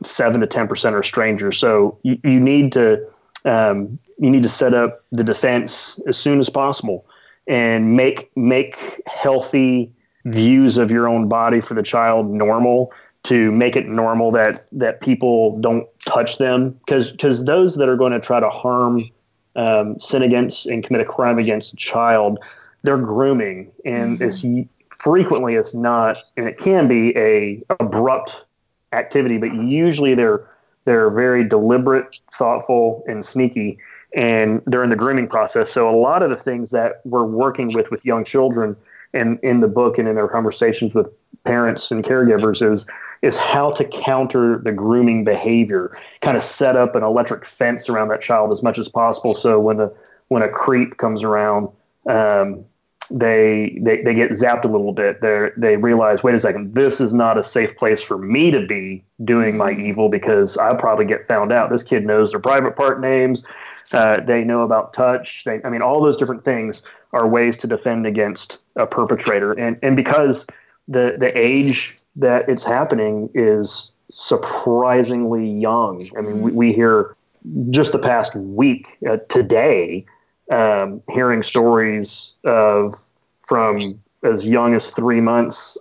[0.05, 1.59] 7 to 10% are strangers.
[1.59, 3.07] So you, you need to.
[3.47, 7.07] Um, you need to set up the defense as soon as possible
[7.47, 9.91] and make make healthy
[10.25, 15.01] views of your own body for the child normal to make it normal that that
[15.01, 19.09] people don't touch them because because those that are going to try to harm
[19.57, 22.39] um, sin against and commit a crime against a child
[22.83, 24.59] they're grooming and mm-hmm.
[24.59, 24.69] it's
[25.03, 28.45] frequently it's not and it can be a abrupt
[28.93, 30.49] activity but usually they're
[30.85, 33.79] they're very deliberate thoughtful and sneaky
[34.15, 37.73] and they're in the grooming process so a lot of the things that we're working
[37.73, 38.77] with with young children
[39.13, 41.09] and in the book and in their conversations with
[41.45, 42.87] parents and caregivers is
[43.23, 45.93] is how to counter the grooming behavior
[46.23, 49.35] kind of set up an electric fence around that child as much as possible.
[49.35, 49.91] So when a
[50.29, 51.69] when a creep comes around
[52.09, 52.65] um,
[53.11, 55.21] they, they they get zapped a little bit.
[55.21, 58.65] They they realize wait a second this is not a safe place for me to
[58.67, 61.71] be doing my evil because i'll probably get found out.
[61.71, 63.43] This kid knows their private part names
[63.93, 67.67] uh, they know about touch they, i mean all those different things are ways to
[67.67, 69.53] defend against a perpetrator.
[69.53, 70.47] And and because
[70.89, 76.09] the the age that it's happening is surprisingly young.
[76.19, 77.17] I mean, we, we hear
[77.71, 80.05] just the past week uh, today,
[80.51, 82.95] um, hearing stories of
[83.47, 85.79] from as young as three months,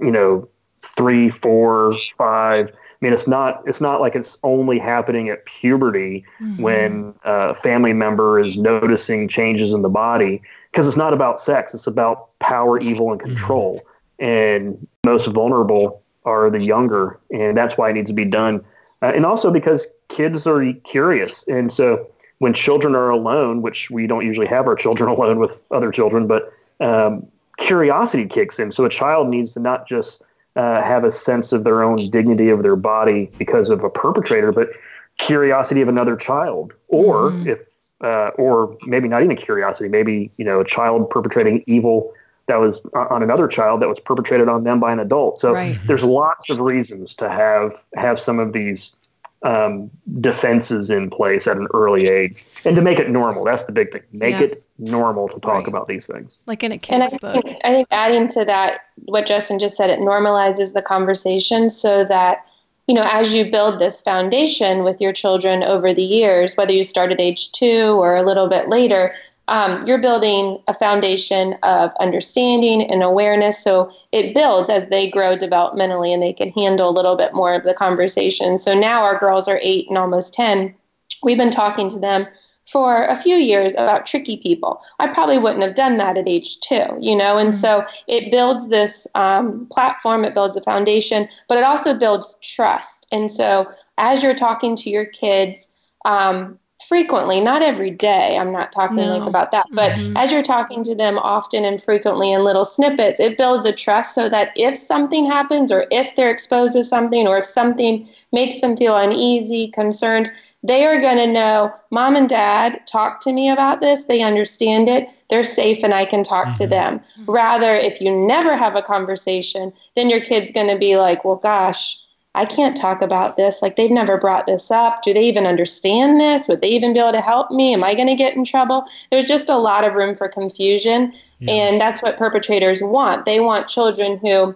[0.00, 0.48] you know,
[0.96, 2.70] three, four, five.
[3.00, 6.60] I mean, it's not it's not like it's only happening at puberty mm-hmm.
[6.60, 11.74] when a family member is noticing changes in the body because it's not about sex;
[11.74, 13.76] it's about power, evil, and control.
[13.76, 14.24] Mm-hmm.
[14.24, 18.64] And most vulnerable are the younger, and that's why it needs to be done.
[19.00, 22.04] Uh, and also because kids are curious, and so
[22.38, 26.26] when children are alone, which we don't usually have our children alone with other children,
[26.26, 27.26] but um,
[27.58, 28.72] curiosity kicks in.
[28.72, 30.22] So a child needs to not just
[30.56, 34.52] uh, have a sense of their own dignity of their body because of a perpetrator,
[34.52, 34.70] but
[35.18, 36.72] curiosity of another child.
[36.88, 37.46] Or mm.
[37.46, 37.60] if,
[38.00, 42.12] uh, or maybe not even curiosity, maybe you know a child perpetrating evil
[42.46, 45.38] that was on another child that was perpetrated on them by an adult.
[45.38, 45.78] So right.
[45.86, 48.94] there's lots of reasons to have have some of these
[49.42, 53.44] um, defenses in place at an early age and to make it normal.
[53.44, 54.02] That's the big thing.
[54.12, 54.42] Make yeah.
[54.42, 55.68] it normal to talk right.
[55.68, 56.36] about these things.
[56.46, 57.44] Like in a kid's and I book.
[57.44, 62.04] Think, I think adding to that, what Justin just said, it normalizes the conversation so
[62.04, 62.46] that,
[62.88, 66.82] you know, as you build this foundation with your children over the years, whether you
[66.82, 69.14] start at age two or a little bit later,
[69.48, 73.62] um, you're building a foundation of understanding and awareness.
[73.62, 77.54] So it builds as they grow developmentally and they can handle a little bit more
[77.54, 78.58] of the conversation.
[78.58, 80.74] So now our girls are eight and almost 10.
[81.22, 82.26] We've been talking to them
[82.70, 84.80] for a few years about tricky people.
[84.98, 87.58] I probably wouldn't have done that at age two, you know, and mm-hmm.
[87.58, 93.06] so it builds this um, platform, it builds a foundation, but it also builds trust.
[93.10, 95.68] And so as you're talking to your kids,
[96.04, 98.36] um, frequently, not every day.
[98.38, 99.18] I'm not talking no.
[99.18, 100.16] like about that, but mm-hmm.
[100.16, 104.14] as you're talking to them often and frequently in little snippets, it builds a trust
[104.14, 108.60] so that if something happens or if they're exposed to something or if something makes
[108.60, 110.30] them feel uneasy, concerned,
[110.62, 114.04] they are going to know mom and dad talk to me about this.
[114.04, 115.10] They understand it.
[115.30, 116.62] They're safe and I can talk mm-hmm.
[116.62, 117.00] to them.
[117.26, 121.36] Rather, if you never have a conversation, then your kid's going to be like, well,
[121.36, 121.98] gosh,
[122.38, 123.62] I can't talk about this.
[123.62, 125.02] Like, they've never brought this up.
[125.02, 126.46] Do they even understand this?
[126.46, 127.74] Would they even be able to help me?
[127.74, 128.84] Am I going to get in trouble?
[129.10, 131.12] There's just a lot of room for confusion.
[131.40, 131.52] Yeah.
[131.52, 133.26] And that's what perpetrators want.
[133.26, 134.54] They want children who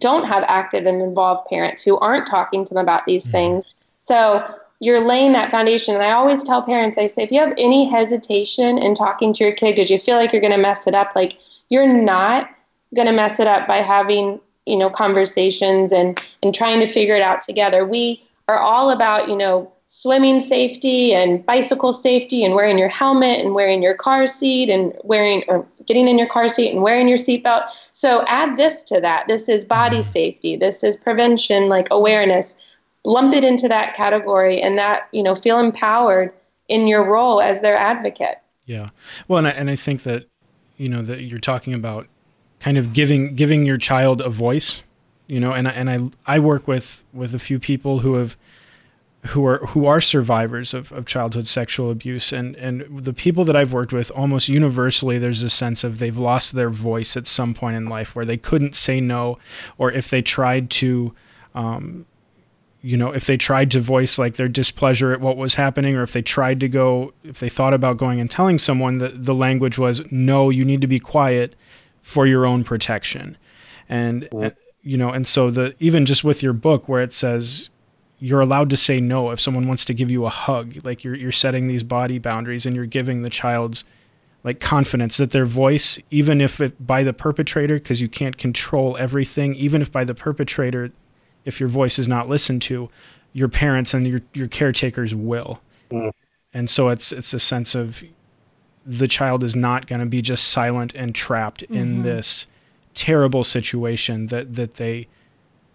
[0.00, 3.74] don't have active and involved parents who aren't talking to them about these mm things.
[4.00, 4.46] So,
[4.80, 5.94] you're laying that foundation.
[5.94, 9.44] And I always tell parents, I say, if you have any hesitation in talking to
[9.44, 11.38] your kid because you feel like you're going to mess it up, like,
[11.70, 12.50] you're not
[12.94, 17.14] going to mess it up by having you know conversations and and trying to figure
[17.14, 17.84] it out together.
[17.84, 23.38] We are all about you know swimming safety and bicycle safety and wearing your helmet
[23.38, 27.06] and wearing your car seat and wearing or getting in your car seat and wearing
[27.06, 27.68] your seatbelt.
[27.92, 29.28] So add this to that.
[29.28, 30.10] This is body mm-hmm.
[30.10, 30.56] safety.
[30.56, 32.76] This is prevention like awareness.
[33.04, 36.32] Lump it into that category and that you know feel empowered
[36.68, 38.38] in your role as their advocate.
[38.66, 38.90] Yeah.
[39.28, 40.24] Well and I, and I think that
[40.76, 42.08] you know that you're talking about
[42.60, 44.82] kind of giving giving your child a voice
[45.26, 48.36] you know and I, and I I work with with a few people who have
[49.28, 52.32] who are who are survivors of, of childhood sexual abuse.
[52.32, 56.16] And and the people that I've worked with almost universally there's a sense of they've
[56.16, 59.38] lost their voice at some point in life where they couldn't say no
[59.78, 61.14] or if they tried to
[61.54, 62.04] um,
[62.82, 66.02] you know if they tried to voice like their displeasure at what was happening or
[66.02, 69.34] if they tried to go if they thought about going and telling someone that the
[69.34, 71.54] language was no you need to be quiet
[72.04, 73.36] for your own protection.
[73.88, 74.50] And, uh,
[74.82, 77.70] you know, and so the even just with your book where it says
[78.20, 81.16] you're allowed to say no if someone wants to give you a hug, like you're
[81.16, 83.84] you're setting these body boundaries and you're giving the child's
[84.44, 88.96] like confidence that their voice, even if it by the perpetrator, because you can't control
[88.98, 90.92] everything, even if by the perpetrator,
[91.46, 92.90] if your voice is not listened to,
[93.32, 95.60] your parents and your your caretakers will.
[95.90, 96.12] Mm.
[96.52, 98.04] And so it's it's a sense of
[98.86, 101.74] the child is not going to be just silent and trapped mm-hmm.
[101.74, 102.46] in this
[102.94, 105.08] terrible situation that that they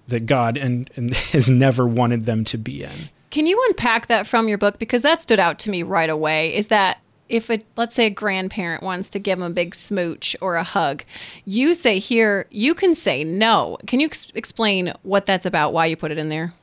[0.07, 3.09] that God and, and has never wanted them to be in.
[3.29, 6.55] Can you unpack that from your book because that stood out to me right away
[6.55, 10.35] is that if a let's say a grandparent wants to give them a big smooch
[10.41, 11.03] or a hug,
[11.45, 13.77] you say here you can say no.
[13.85, 16.53] Can you ex- explain what that's about, why you put it in there?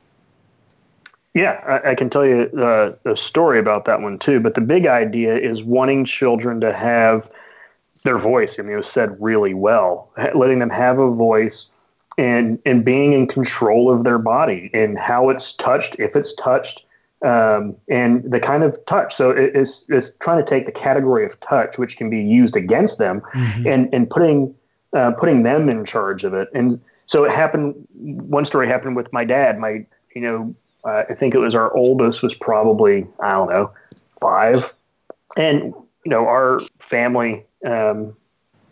[1.37, 4.39] Yeah, I, I can tell you uh, a story about that one too.
[4.39, 7.31] But the big idea is wanting children to have
[8.03, 8.55] their voice.
[8.57, 11.69] I mean, it was said really well, letting them have a voice
[12.17, 16.85] and and being in control of their body and how it's touched, if it's touched,
[17.23, 19.13] um, and the kind of touch.
[19.13, 22.55] So it, it's it's trying to take the category of touch, which can be used
[22.55, 23.67] against them, mm-hmm.
[23.67, 24.55] and and putting
[24.93, 26.49] uh, putting them in charge of it.
[26.55, 27.75] And so it happened.
[27.93, 29.59] One story happened with my dad.
[29.59, 29.85] My
[30.15, 33.71] you know uh, I think it was our oldest was probably I don't know
[34.19, 34.73] five,
[35.35, 35.73] and
[36.05, 38.15] you know our family, um,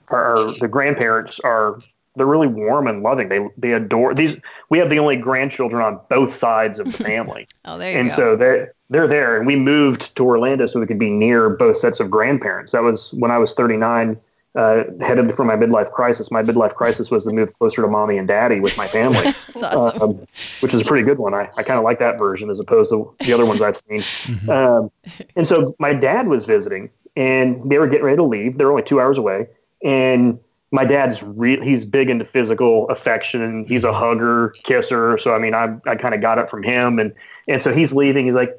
[0.10, 1.80] our, our the grandparents are
[2.16, 3.30] they're really warm and loving.
[3.30, 4.38] They they adore these.
[4.70, 7.48] We have the only grandchildren on both sides of the family.
[7.66, 8.16] oh, there you and go.
[8.16, 11.78] so they're they're there, and we moved to Orlando so we could be near both
[11.78, 12.72] sets of grandparents.
[12.72, 14.20] That was when I was 39
[14.56, 16.32] uh, headed for my midlife crisis.
[16.32, 20.02] My midlife crisis was to move closer to mommy and daddy with my family, awesome.
[20.02, 20.28] um,
[20.62, 21.34] which is a pretty good one.
[21.34, 24.02] I, I kind of like that version as opposed to the other ones I've seen.
[24.24, 24.50] Mm-hmm.
[24.50, 24.92] Um,
[25.36, 28.58] and so my dad was visiting, and they were getting ready to leave.
[28.58, 29.48] They're only two hours away,
[29.84, 30.40] and
[30.72, 33.66] my dad's re- he's big into physical affection.
[33.68, 35.18] He's a hugger, kisser.
[35.18, 37.14] So I mean, I I kind of got it from him, and
[37.48, 38.26] and so he's leaving.
[38.26, 38.52] He's like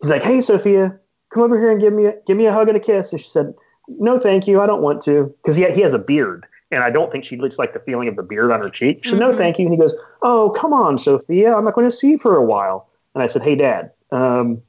[0.00, 0.98] he's like, hey Sophia,
[1.32, 3.12] come over here and give me a, give me a hug and a kiss.
[3.12, 3.54] And she said
[3.88, 4.60] no, thank you.
[4.60, 5.34] I don't want to.
[5.42, 6.46] Because he, he has a beard.
[6.70, 9.00] And I don't think she looks like the feeling of the beard on her cheek.
[9.02, 9.30] She said, mm-hmm.
[9.30, 9.64] no, thank you.
[9.64, 11.54] And he goes, oh, come on, Sophia.
[11.54, 12.88] I'm not going to see you for a while.
[13.14, 14.60] And I said, hey, Dad, um,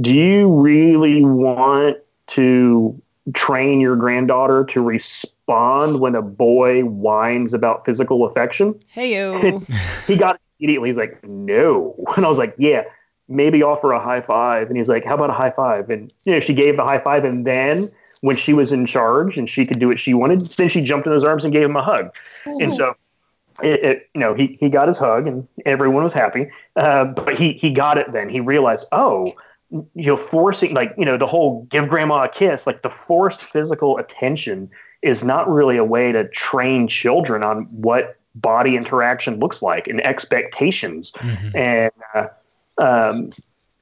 [0.00, 3.00] do you really want to
[3.34, 8.78] train your granddaughter to respond when a boy whines about physical affection?
[8.86, 9.66] Hey, you.
[10.06, 10.90] he got immediately.
[10.90, 11.94] He's like, no.
[12.16, 12.84] And I was like, yeah,
[13.28, 14.68] maybe offer a high five.
[14.68, 15.90] And he's like, how about a high five?
[15.90, 17.24] And, you know, she gave the high five.
[17.24, 17.90] And then
[18.20, 21.06] when she was in charge and she could do what she wanted, then she jumped
[21.06, 22.06] in his arms and gave him a hug.
[22.44, 22.62] Mm-hmm.
[22.62, 22.96] And so,
[23.62, 26.50] it, it, you know, he, he got his hug and everyone was happy.
[26.76, 28.28] Uh, but he, he got it then.
[28.28, 29.34] He realized, oh,
[29.70, 33.42] you know, forcing, like, you know, the whole give grandma a kiss, like the forced
[33.42, 34.70] physical attention
[35.02, 40.00] is not really a way to train children on what body interaction looks like and
[40.04, 41.12] expectations.
[41.16, 41.56] Mm-hmm.
[41.56, 42.26] And, uh,
[42.78, 43.30] um,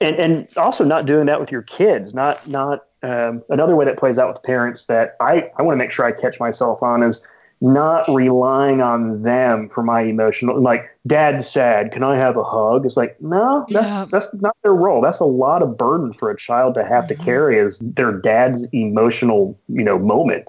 [0.01, 3.99] and, and also not doing that with your kids, not, not, um, another way that
[3.99, 7.03] plays out with parents that I, I want to make sure I catch myself on
[7.03, 7.27] is
[7.61, 12.85] not relying on them for my emotional like dad's sad can i have a hug
[12.85, 14.07] it's like no that's yeah.
[14.11, 17.19] that's not their role that's a lot of burden for a child to have mm-hmm.
[17.19, 20.47] to carry as their dad's emotional you know moment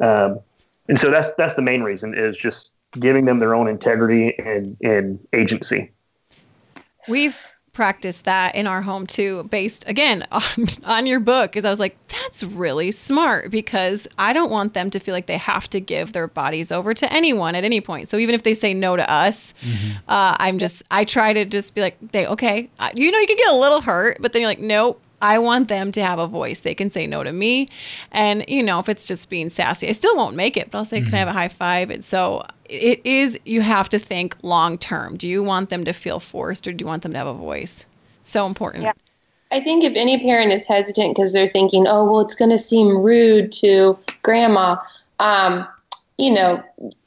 [0.00, 0.38] um,
[0.88, 4.76] and so that's that's the main reason is just giving them their own integrity and
[4.82, 5.90] and agency
[7.08, 7.36] we've
[7.78, 10.42] practice that in our home too, based again on,
[10.82, 11.54] on your book.
[11.54, 15.26] Is I was like, that's really smart because I don't want them to feel like
[15.26, 18.08] they have to give their bodies over to anyone at any point.
[18.08, 19.98] So even if they say no to us, mm-hmm.
[20.08, 23.36] uh, I'm just I try to just be like, they okay, you know, you can
[23.36, 25.00] get a little hurt, but then you're like, nope.
[25.20, 26.60] I want them to have a voice.
[26.60, 27.68] They can say no to me.
[28.12, 30.84] And, you know, if it's just being sassy, I still won't make it, but I'll
[30.84, 31.06] say, mm-hmm.
[31.06, 31.90] can I have a high five?
[31.90, 35.16] And so it is, you have to think long term.
[35.16, 37.34] Do you want them to feel forced or do you want them to have a
[37.34, 37.84] voice?
[38.22, 38.84] So important.
[38.84, 38.92] Yeah.
[39.50, 42.58] I think if any parent is hesitant because they're thinking, oh, well, it's going to
[42.58, 44.76] seem rude to grandma,
[45.20, 45.66] um,
[46.18, 46.62] you know,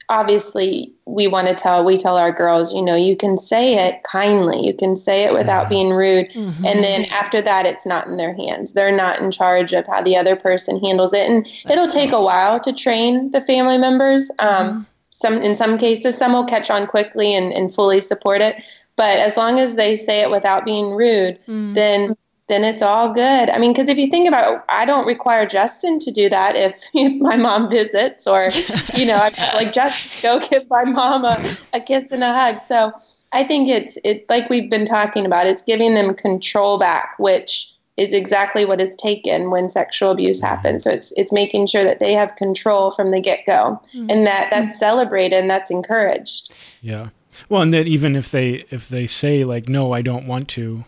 [0.08, 4.02] obviously we want to tell we tell our girls you know you can say it
[4.04, 4.64] kindly.
[4.64, 6.30] You can say it without being rude.
[6.30, 6.64] Mm-hmm.
[6.64, 8.72] and then after that it's not in their hands.
[8.72, 11.28] They're not in charge of how the other person handles it.
[11.28, 14.30] And That's it'll take a while to train the family members.
[14.38, 14.82] Um, mm-hmm.
[15.10, 18.62] some in some cases some will catch on quickly and, and fully support it.
[18.96, 21.74] But as long as they say it without being rude mm-hmm.
[21.74, 22.16] then
[22.48, 23.48] then it's all good.
[23.50, 26.56] I mean, because if you think about it, I don't require Justin to do that
[26.56, 28.48] if, if my mom visits or,
[28.94, 32.60] you know, I, like just go give my mom a, a kiss and a hug.
[32.62, 32.92] So
[33.32, 37.72] I think it's, it like we've been talking about, it's giving them control back, which
[37.96, 40.84] is exactly what is taken when sexual abuse happens.
[40.84, 44.10] So it's it's making sure that they have control from the get go, mm-hmm.
[44.10, 46.52] and that that's celebrated and that's encouraged.
[46.80, 47.10] Yeah.
[47.48, 50.84] Well, and that even if they if they say like no, I don't want to,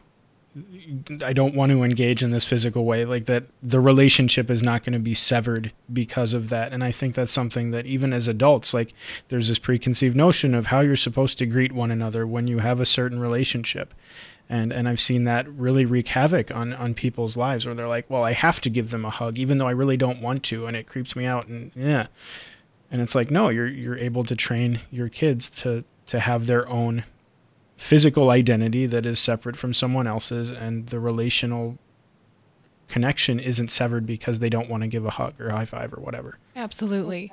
[1.22, 4.84] I don't want to engage in this physical way, like that the relationship is not
[4.84, 6.72] going to be severed because of that.
[6.72, 8.94] And I think that's something that even as adults, like
[9.28, 12.78] there's this preconceived notion of how you're supposed to greet one another when you have
[12.78, 13.94] a certain relationship.
[14.48, 18.08] And and I've seen that really wreak havoc on on people's lives where they're like,
[18.08, 20.66] well, I have to give them a hug even though I really don't want to
[20.66, 22.06] and it creeps me out and yeah.
[22.92, 26.68] And it's like, no, you're you're able to train your kids to to have their
[26.68, 27.04] own
[27.76, 31.78] physical identity that is separate from someone else's and the relational
[32.88, 35.92] connection isn't severed because they don't want to give a hug or a high five
[35.92, 36.38] or whatever.
[36.54, 37.32] Absolutely.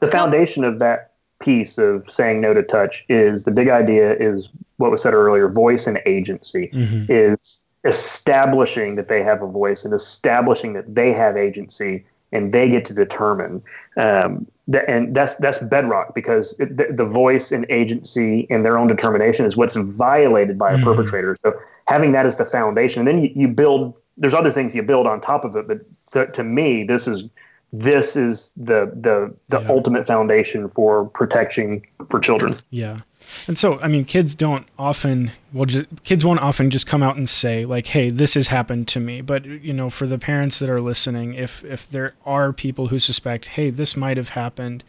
[0.00, 4.48] The foundation of that piece of saying no to touch is the big idea is
[4.76, 7.10] what was said earlier voice and agency mm-hmm.
[7.10, 12.70] is establishing that they have a voice and establishing that they have agency and they
[12.70, 13.62] get to determine
[13.96, 14.46] um,
[14.86, 19.44] and that's that's bedrock because it, the, the, voice and agency and their own determination
[19.44, 20.84] is what's violated by a mm-hmm.
[20.84, 21.36] perpetrator.
[21.42, 21.52] So
[21.88, 23.94] having that as the foundation, and then you, you build.
[24.16, 25.80] There's other things you build on top of it, but
[26.12, 27.24] to, to me, this is
[27.72, 29.68] this is the the the yeah.
[29.68, 32.54] ultimate foundation for protection for children.
[32.70, 32.98] Yeah.
[33.46, 37.16] And so, I mean, kids don't often, well, just, kids won't often just come out
[37.16, 40.58] and say like, "Hey, this has happened to me." But you know, for the parents
[40.58, 44.84] that are listening, if if there are people who suspect, "Hey, this might have happened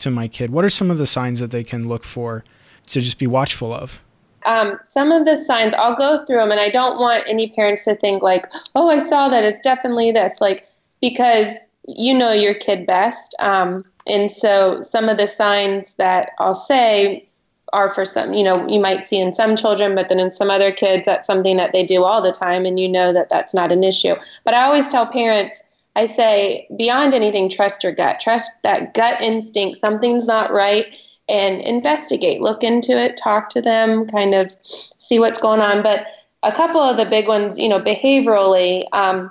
[0.00, 2.44] to my kid," what are some of the signs that they can look for
[2.88, 4.00] to just be watchful of?
[4.46, 7.84] Um, some of the signs, I'll go through them, and I don't want any parents
[7.84, 9.44] to think like, "Oh, I saw that.
[9.44, 10.64] It's definitely this." Like,
[11.00, 11.54] because
[11.88, 13.34] you know your kid best.
[13.38, 17.26] Um, and so some of the signs that I'll say
[17.72, 20.50] are for some, you know, you might see in some children, but then in some
[20.50, 23.54] other kids, that's something that they do all the time, and you know that that's
[23.54, 24.14] not an issue.
[24.44, 25.62] But I always tell parents,
[25.96, 30.96] I say, beyond anything, trust your gut, trust that gut instinct, something's not right,
[31.28, 35.82] and investigate, look into it, talk to them, kind of see what's going on.
[35.82, 36.06] But
[36.42, 39.30] a couple of the big ones, you know, behaviorally, um,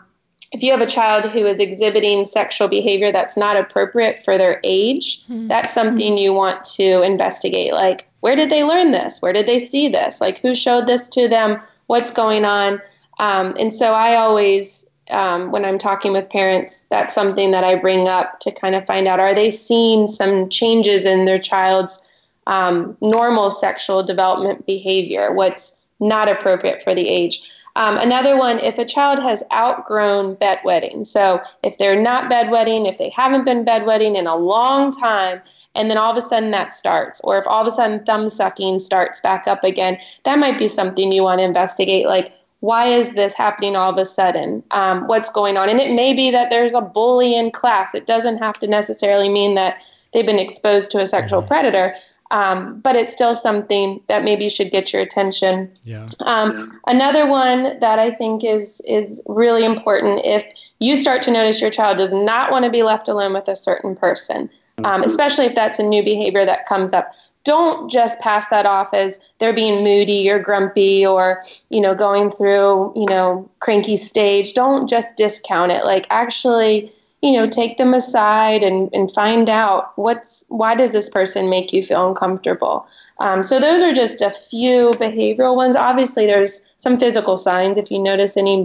[0.52, 4.62] if you have a child who is exhibiting sexual behavior that's not appropriate for their
[4.64, 5.48] age, mm-hmm.
[5.48, 7.74] that's something you want to investigate.
[7.74, 9.22] Like, where did they learn this?
[9.22, 10.20] Where did they see this?
[10.22, 11.60] Like, who showed this to them?
[11.88, 12.82] What's going on?
[13.20, 17.76] Um, and so I always, um, when I'm talking with parents, that's something that I
[17.76, 22.02] bring up to kind of find out are they seeing some changes in their child's
[22.48, 25.34] um, normal sexual development behavior?
[25.34, 27.42] What's not appropriate for the age?
[27.78, 32.98] Um, another one, if a child has outgrown bedwetting, so if they're not bedwetting, if
[32.98, 35.40] they haven't been bedwetting in a long time,
[35.76, 38.30] and then all of a sudden that starts, or if all of a sudden thumb
[38.30, 42.08] sucking starts back up again, that might be something you want to investigate.
[42.08, 44.64] Like, why is this happening all of a sudden?
[44.72, 45.70] Um, what's going on?
[45.70, 47.94] And it may be that there's a bully in class.
[47.94, 51.48] It doesn't have to necessarily mean that they've been exposed to a sexual mm-hmm.
[51.48, 51.94] predator.
[52.32, 55.72] Um, but it's still something that maybe should get your attention.
[55.84, 56.06] Yeah.
[56.20, 60.46] Um, another one that I think is is really important if
[60.80, 63.56] you start to notice your child does not want to be left alone with a
[63.56, 64.50] certain person,
[64.84, 67.14] um, especially if that's a new behavior that comes up.
[67.46, 72.30] Don't just pass that off as they're being moody or grumpy or you know going
[72.30, 74.54] through you know cranky stage.
[74.54, 75.86] Don't just discount it.
[75.86, 81.10] Like actually you know take them aside and, and find out what's why does this
[81.10, 82.88] person make you feel uncomfortable
[83.20, 87.90] um, so those are just a few behavioral ones obviously there's some physical signs if
[87.90, 88.64] you notice any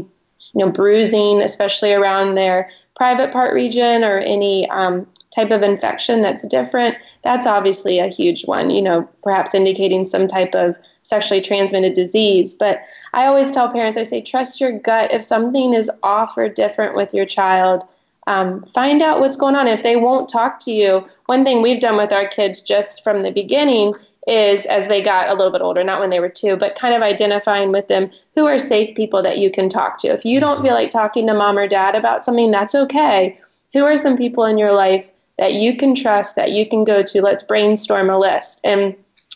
[0.55, 6.21] you know bruising especially around their private part region or any um, type of infection
[6.21, 11.41] that's different, that's obviously a huge one, you know, perhaps indicating some type of sexually
[11.41, 12.55] transmitted disease.
[12.55, 12.81] But
[13.15, 15.13] I always tell parents, I say, trust your gut.
[15.13, 17.83] If something is off or different with your child,
[18.27, 19.67] um, find out what's going on.
[19.67, 23.23] If they won't talk to you, one thing we've done with our kids just from
[23.23, 23.95] the beginning
[24.29, 26.95] is as they got a little bit older, not when they were two, but kind
[26.95, 30.09] of identifying with them who are safe people that you can talk to.
[30.09, 33.37] If you don't feel like talking to mom or dad about something, that's okay.
[33.73, 37.03] Who are some people in your life that you can trust, that you can go
[37.03, 37.23] to?
[37.23, 38.61] Let's brainstorm a list.
[38.63, 38.95] And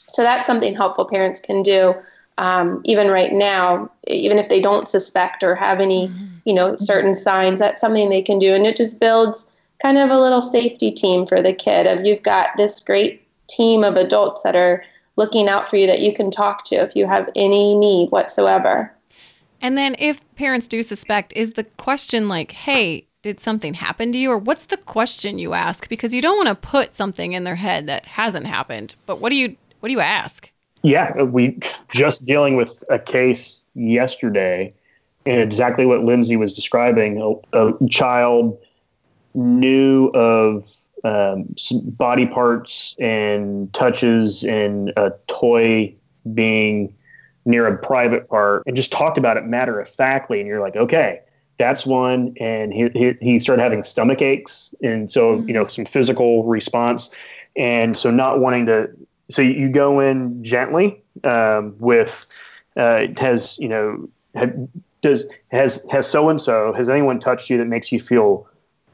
[0.08, 1.94] so that's something helpful parents can do.
[2.38, 6.12] Um, even right now, even if they don't suspect or have any,
[6.44, 9.46] you know, certain signs, that's something they can do, and it just builds
[9.82, 11.86] kind of a little safety team for the kid.
[11.86, 14.84] Of you've got this great team of adults that are
[15.16, 18.92] looking out for you that you can talk to if you have any need whatsoever.
[19.60, 24.18] And then if parents do suspect, is the question like, hey, did something happen to
[24.18, 24.30] you?
[24.30, 25.88] Or what's the question you ask?
[25.88, 28.94] Because you don't want to put something in their head that hasn't happened.
[29.06, 30.50] But what do you what do you ask?
[30.86, 31.58] Yeah, we
[31.90, 34.72] just dealing with a case yesterday,
[35.26, 37.20] and exactly what Lindsey was describing.
[37.52, 38.56] A, a child
[39.34, 40.72] knew of
[41.02, 45.92] um, body parts and touches and a toy
[46.34, 46.94] being
[47.46, 50.38] near a private part, and just talked about it matter of factly.
[50.38, 51.18] And you're like, okay,
[51.58, 52.32] that's one.
[52.38, 57.10] And he, he, he started having stomach aches, and so you know some physical response,
[57.56, 58.88] and so not wanting to
[59.30, 62.26] so you go in gently um, with
[62.76, 64.54] uh, has you know have,
[65.02, 68.46] does has has so and so has anyone touched you that makes you feel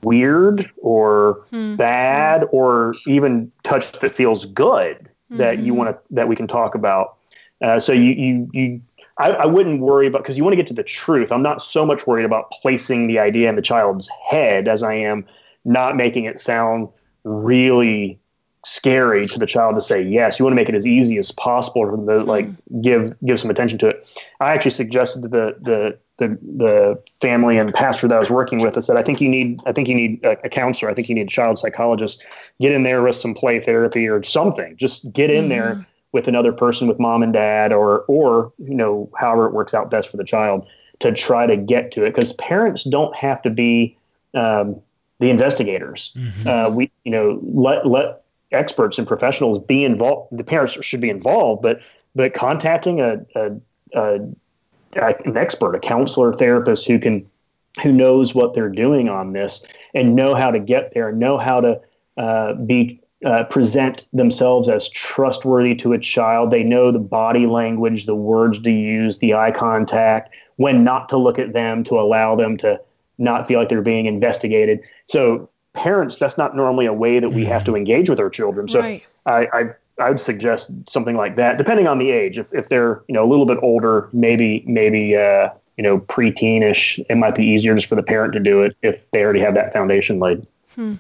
[0.02, 1.76] weird or hmm.
[1.76, 5.36] bad or even touch that feels good mm-hmm.
[5.36, 7.16] that you want to that we can talk about
[7.62, 8.80] uh, so you you you
[9.18, 11.62] I, I wouldn't worry about because you want to get to the truth i'm not
[11.62, 15.24] so much worried about placing the idea in the child's head as i am
[15.64, 16.88] not making it sound
[17.24, 18.18] really
[18.64, 20.38] scary to the child to say yes.
[20.38, 22.48] You want to make it as easy as possible for them to like
[22.80, 24.22] give give some attention to it.
[24.40, 28.60] I actually suggested to the the the, the family and pastor that I was working
[28.60, 30.90] with, I said, I think you need I think you need a, a counselor.
[30.90, 32.22] I think you need a child psychologist.
[32.60, 34.76] Get in there with some play therapy or something.
[34.76, 35.48] Just get in mm-hmm.
[35.48, 39.74] there with another person, with mom and dad, or or you know however it works
[39.74, 40.66] out best for the child
[41.00, 42.14] to try to get to it.
[42.14, 43.96] Because parents don't have to be
[44.34, 44.80] um,
[45.18, 46.12] the investigators.
[46.16, 46.48] Mm-hmm.
[46.48, 48.21] Uh, we you know let let
[48.52, 50.36] experts and professionals be involved.
[50.36, 51.80] The parents should be involved, but
[52.14, 53.52] but contacting a, a,
[53.94, 54.14] a,
[54.96, 57.26] an expert, a counselor, therapist who can
[57.82, 61.60] who knows what they're doing on this and know how to get there, know how
[61.60, 61.80] to
[62.18, 66.50] uh, be uh, present themselves as trustworthy to a child.
[66.50, 71.16] They know the body language, the words to use, the eye contact, when not to
[71.16, 72.80] look at them to allow them to
[73.18, 74.80] not feel like they're being investigated.
[75.06, 77.78] So parents, that's not normally a way that we have to mm-hmm.
[77.78, 78.68] engage with our children.
[78.68, 79.04] So right.
[79.26, 79.64] I, I
[79.98, 82.38] I would suggest something like that, depending on the age.
[82.38, 87.04] If if they're you know a little bit older, maybe maybe uh, you know preteenish,
[87.08, 89.54] it might be easier just for the parent to do it if they already have
[89.54, 90.46] that foundation laid.
[90.74, 90.94] Hmm.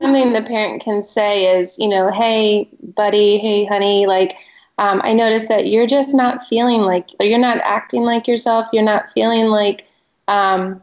[0.00, 4.36] Something the parent can say is, you know, hey, buddy, hey, honey, like.
[4.78, 8.66] Um, I noticed that you're just not feeling like, you're not acting like yourself.
[8.72, 9.86] You're not feeling like
[10.28, 10.82] um,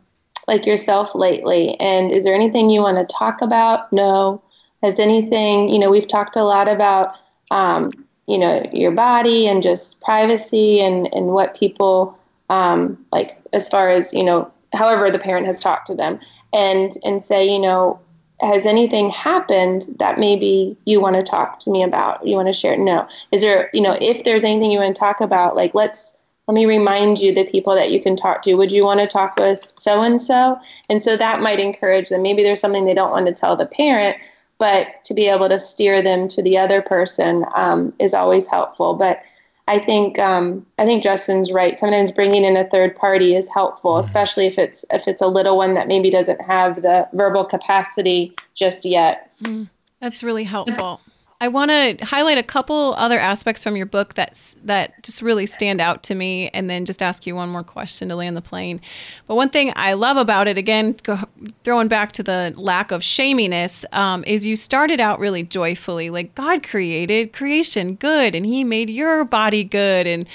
[0.50, 1.80] like yourself lately?
[1.80, 3.92] And is there anything you want to talk about?
[3.94, 4.42] No.
[4.84, 7.16] Has anything, you know, we've talked a lot about,
[7.52, 7.90] um,
[8.28, 12.18] you know, your body and just privacy and, and what people,
[12.50, 16.20] um, like, as far as, you know, however the parent has talked to them
[16.54, 18.00] and, and say, you know,
[18.42, 22.26] has anything happened that maybe you want to talk to me about?
[22.26, 22.78] You want to share?
[22.78, 23.08] No.
[23.32, 26.14] Is there, you know, if there's anything you want to talk about, like, let's,
[26.50, 28.56] let me remind you the people that you can talk to.
[28.56, 30.60] Would you want to talk with so and so?
[30.90, 32.24] And so that might encourage them.
[32.24, 34.18] Maybe there's something they don't want to tell the parent,
[34.58, 38.96] but to be able to steer them to the other person um, is always helpful.
[38.96, 39.22] But
[39.68, 41.78] I think um, I think Justin's right.
[41.78, 44.08] Sometimes bringing in a third party is helpful, mm-hmm.
[44.08, 48.36] especially if it's if it's a little one that maybe doesn't have the verbal capacity
[48.56, 49.32] just yet.
[49.44, 49.70] Mm,
[50.00, 51.00] that's really helpful.
[51.42, 55.46] I want to highlight a couple other aspects from your book that that just really
[55.46, 58.42] stand out to me, and then just ask you one more question to land the
[58.42, 58.82] plane.
[59.26, 61.18] But one thing I love about it, again, go,
[61.64, 66.36] throwing back to the lack of shaminess, um, is you started out really joyfully, like
[66.36, 70.28] God created creation good, and He made your body good, and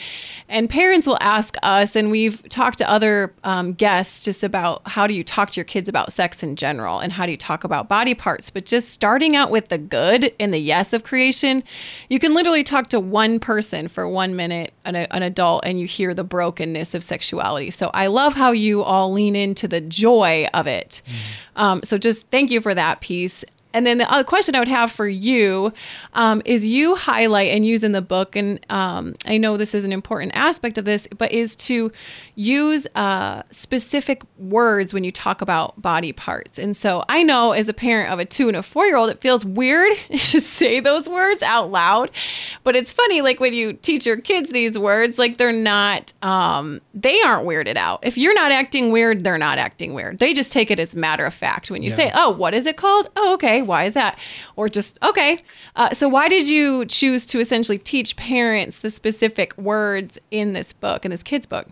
[0.48, 5.06] and parents will ask us, and we've talked to other um, guests just about how
[5.06, 7.62] do you talk to your kids about sex in general, and how do you talk
[7.62, 11.62] about body parts, but just starting out with the good and the yes of creation,
[12.08, 15.86] you can literally talk to one person for one minute, an, an adult, and you
[15.86, 17.70] hear the brokenness of sexuality.
[17.70, 21.02] So I love how you all lean into the joy of it.
[21.06, 21.60] Mm.
[21.60, 23.44] Um, so just thank you for that piece.
[23.74, 25.72] And then the other question I would have for you
[26.14, 29.84] um, is you highlight and use in the book, and um, I know this is
[29.84, 31.92] an important aspect of this, but is to
[32.36, 36.58] use uh, specific words when you talk about body parts.
[36.58, 39.10] And so I know as a parent of a two and a four year old,
[39.10, 42.10] it feels weird to say those words out loud.
[42.62, 46.80] But it's funny, like when you teach your kids these words, like they're not, um,
[46.94, 48.00] they aren't weirded out.
[48.02, 50.18] If you're not acting weird, they're not acting weird.
[50.20, 51.96] They just take it as matter of fact when you Yeah.
[51.96, 53.08] say, oh, what is it called?
[53.16, 53.62] Oh, okay.
[53.66, 54.18] Why is that?
[54.56, 55.42] Or just, okay.
[55.76, 60.72] Uh, so why did you choose to essentially teach parents the specific words in this
[60.72, 61.66] book, in this kid's book?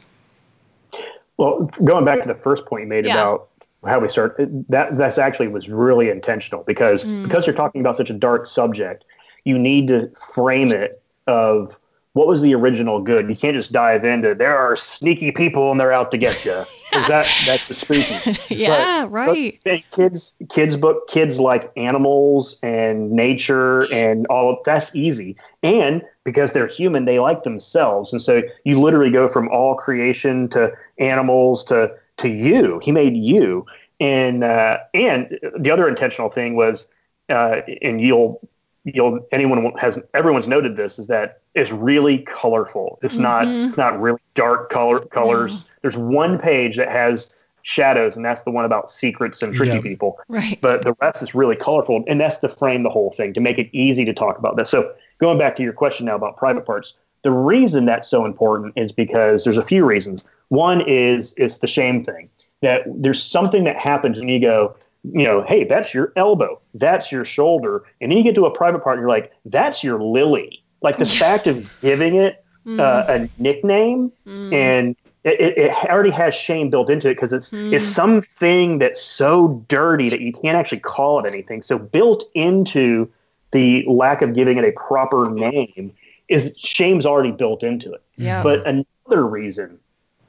[1.36, 3.14] Well, going back to the first point you made Yeah.
[3.20, 3.48] about
[3.84, 4.36] how we start,
[4.68, 7.24] that that's actually was really intentional because Mm.
[7.24, 9.04] because you're talking about such a dark subject,
[9.44, 11.78] you need to frame it of
[12.14, 13.28] what was the original good.
[13.28, 16.52] You can't just dive into there are sneaky people and they're out to get you.
[16.92, 18.38] Is that that's the spooky?
[18.54, 19.58] Yeah, But- right.
[19.64, 26.02] but kids kids book kids like animals and nature and all of that's easy and
[26.24, 30.70] because they're human they like themselves and so you literally go from all creation to
[30.98, 33.64] animals to to you he made you
[34.00, 36.86] and uh, and the other intentional thing was
[37.30, 38.38] uh, and you'll
[38.84, 42.98] you'll anyone has everyone's noted this is that it's really colorful.
[43.02, 43.68] It's not mm-hmm.
[43.68, 45.62] it's not really dark color colors.
[45.82, 47.30] There's one page that has
[47.64, 49.80] shadows and that's the one about secrets and tricky Yeah.
[49.80, 50.18] people.
[50.28, 50.58] Right.
[50.60, 53.56] but the rest is really colorful and that's to frame the whole thing to make
[53.56, 56.66] it easy to talk about this so going back to your question now about private
[56.66, 60.24] parts the reason that's so important is because there's a few reasons.
[60.48, 62.28] One is it's the shame thing
[62.60, 64.74] that there's something that happens when you go
[65.04, 68.50] you know hey that's your elbow that's your shoulder and then you get to a
[68.50, 72.78] private part and you're like that's your lily like the fact of giving it mm.
[72.78, 74.54] uh, a nickname mm.
[74.54, 77.72] and it, it, already has shame built into it because it's mm.
[77.72, 81.62] it's something that's so dirty that you can't actually call it anything.
[81.62, 83.08] So built into
[83.52, 85.92] the lack of giving it a proper name
[86.28, 88.02] is shame's already built into it.
[88.16, 88.42] Yeah.
[88.42, 89.78] But another reason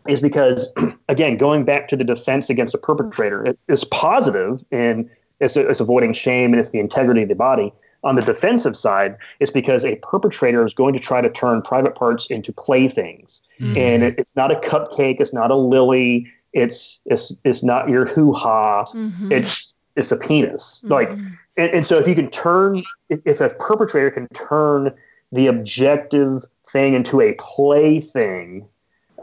[0.08, 0.68] is because,
[1.10, 5.80] again, going back to the defense against a perpetrator, it is positive and it's, it's
[5.80, 7.74] avoiding shame and it's the integrity of the body.
[8.06, 11.96] On the defensive side, it's because a perpetrator is going to try to turn private
[11.96, 13.42] parts into playthings.
[13.62, 13.78] Mm-hmm.
[13.78, 18.06] And it, it's not a cupcake, it's not a lily, it's it's it's not your
[18.06, 19.32] hoo ha, mm-hmm.
[19.32, 20.82] it's it's a penis.
[20.84, 20.94] Mm-hmm.
[20.94, 21.12] Like
[21.58, 24.94] and, and so if you can turn if, if a perpetrator can turn
[25.32, 28.68] the objective thing into a plaything,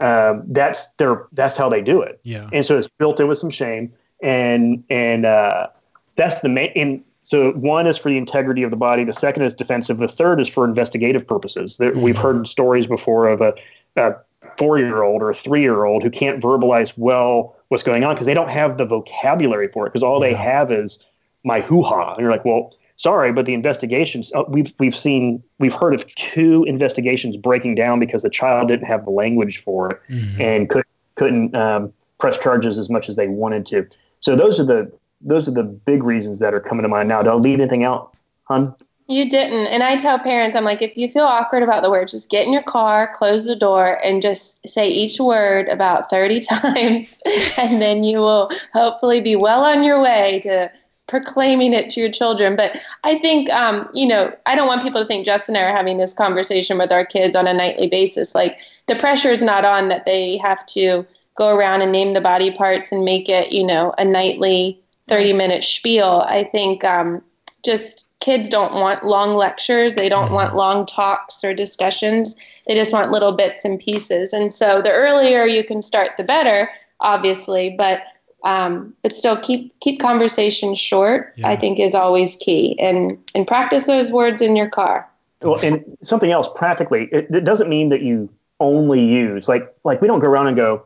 [0.01, 2.19] um, that's their that's how they do it.
[2.23, 2.49] Yeah.
[2.51, 5.67] And so it's built in with some shame, and and uh,
[6.15, 6.71] that's the main.
[6.75, 9.03] And so one is for the integrity of the body.
[9.03, 9.99] The second is defensive.
[9.99, 11.77] The third is for investigative purposes.
[11.77, 13.53] There, We've heard stories before of a,
[13.95, 14.15] a
[14.57, 18.77] four-year-old or a three-year-old who can't verbalize well what's going on because they don't have
[18.77, 21.05] the vocabulary for it because all they have is
[21.43, 22.15] my hoo-ha.
[22.15, 26.05] And you're like, well, sorry, but the investigations uh, we've we've seen we've heard of
[26.15, 30.01] two investigations breaking down because the child didn't have the language for it
[30.39, 30.85] and could,
[31.15, 33.87] couldn't um, press charges as much as they wanted to.
[34.19, 34.91] So those are the
[35.21, 37.23] those are the big reasons that are coming to mind now.
[37.23, 38.75] Don't leave anything out, hun.
[39.07, 39.67] You didn't.
[39.67, 42.47] And I tell parents, I'm like, if you feel awkward about the word, just get
[42.47, 47.13] in your car, close the door, and just say each word about 30 times.
[47.57, 50.71] and then you will hopefully be well on your way to
[51.11, 52.55] proclaiming it to your children.
[52.55, 55.69] But I think, um, you know, I don't want people to think Justin and I
[55.69, 58.33] are having this conversation with our kids on a nightly basis.
[58.33, 61.05] Like the pressure is not on that they have to
[61.35, 65.33] go around and name the body parts and make it, you know, a nightly 30
[65.33, 66.23] minute spiel.
[66.27, 67.21] I think um,
[67.63, 69.95] just kids don't want long lectures.
[69.95, 72.37] They don't want long talks or discussions.
[72.67, 74.31] They just want little bits and pieces.
[74.31, 76.69] And so the earlier you can start, the better,
[77.01, 77.75] obviously.
[77.77, 78.03] But
[78.43, 81.33] um, but still, keep keep conversations short.
[81.37, 81.49] Yeah.
[81.49, 85.07] I think is always key, and and practice those words in your car.
[85.41, 88.29] Well, and something else practically, it, it doesn't mean that you
[88.59, 90.83] only use like like we don't go around and go.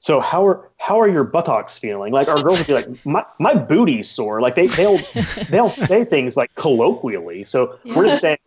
[0.00, 2.12] So how are how are your buttocks feeling?
[2.12, 4.40] Like our girls would be like, my, my booty's sore.
[4.40, 5.00] Like they they'll
[5.50, 7.44] they'll say things like colloquially.
[7.44, 8.38] So we're just saying,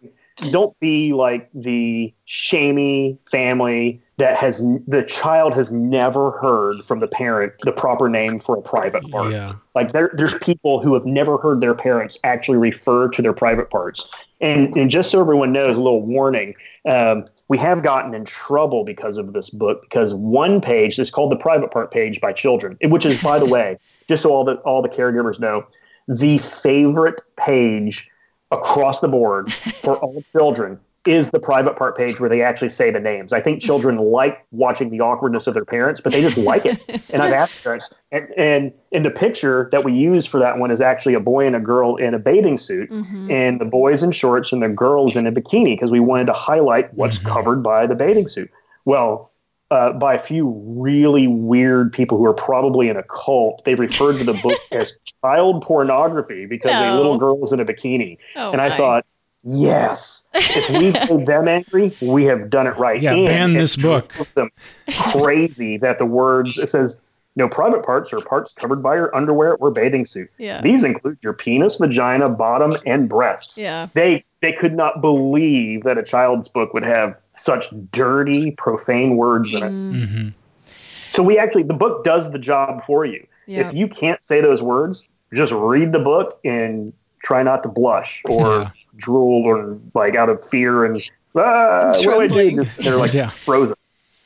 [0.52, 7.08] don't be like the shamey family that has the child has never heard from the
[7.08, 9.32] parent the proper name for a private part.
[9.32, 9.56] Yeah.
[9.74, 13.72] Like there, there's people who have never heard their parents actually refer to their private
[13.72, 14.08] parts.
[14.40, 16.54] And, and just so everyone knows, a little warning:
[16.86, 21.32] um, we have gotten in trouble because of this book because one page is called
[21.32, 24.58] the private part page by children, which is, by the way, just so all the
[24.58, 25.66] all the caregivers know,
[26.08, 28.08] the favorite page
[28.52, 32.92] across the board for all children is the private part page where they actually say
[32.92, 33.34] the names.
[33.34, 36.80] I think children like watching the awkwardness of their parents, but they just like it.
[37.12, 40.70] And I've asked parents, and, and in the picture that we use for that one
[40.70, 42.90] is actually a boy and a girl in a bathing suit,
[43.30, 46.34] and the boys in shorts and the girls in a bikini because we wanted to
[46.34, 48.52] highlight what's covered by the bathing suit.
[48.86, 49.32] Well,
[49.72, 54.18] uh, by a few really weird people who are probably in a cult, they referred
[54.18, 58.18] to the book as child pornography because a little girl was in a bikini.
[58.36, 58.78] Oh, and I my.
[58.78, 59.06] thought,
[59.44, 63.02] yes, if we've made them angry, we have done it right.
[63.02, 64.14] Yeah, And ban this book.
[64.36, 64.50] Them
[65.12, 67.00] crazy that the words it says.
[67.38, 70.30] No private parts or parts covered by your underwear or bathing suit.
[70.38, 70.60] Yeah.
[70.60, 73.88] These include your penis, vagina, bottom, and breasts Yeah.
[73.94, 79.54] they they could not believe that a child's book would have such dirty, profane words
[79.54, 79.70] in it.
[79.72, 80.28] hmm
[81.14, 83.26] So we actually the book does the job for you.
[83.48, 83.62] Yeah.
[83.66, 86.92] If you can't say those words, just read the book and
[87.24, 88.70] try not to blush or Yeah.
[88.98, 91.02] Drool or like out of fear and
[91.36, 92.64] ah, what do I do?
[92.64, 93.28] Just- They're like Yeah.
[93.28, 93.76] frozen.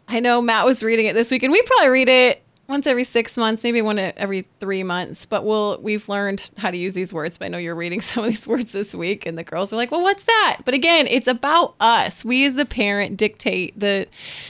[0.07, 3.03] I know Matt was reading it this week, and we probably read it once every
[3.03, 5.25] six months, maybe one every three months.
[5.25, 7.37] But we'll we've learned how to use these words.
[7.39, 9.75] But I know you're reading some of these words this week, and the girls are
[9.77, 12.23] like, "Well, what's that?" But again, it's about us.
[12.23, 14.07] We as the parent dictate the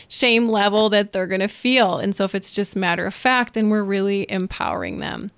[0.10, 3.54] shame level that they're going to feel, and so if it's just matter of fact,
[3.54, 5.32] then we're really empowering them.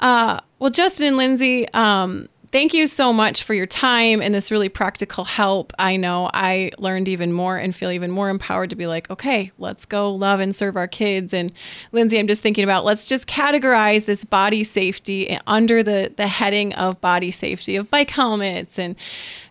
[0.00, 4.50] Uh, well, Justin and Lindsey, um, thank you so much for your time and this
[4.50, 5.72] really practical help.
[5.78, 9.50] I know I learned even more and feel even more empowered to be like, okay,
[9.58, 11.32] let's go love and serve our kids.
[11.32, 11.50] And
[11.92, 16.74] Lindsey, I'm just thinking about let's just categorize this body safety under the the heading
[16.74, 18.94] of body safety of bike helmets and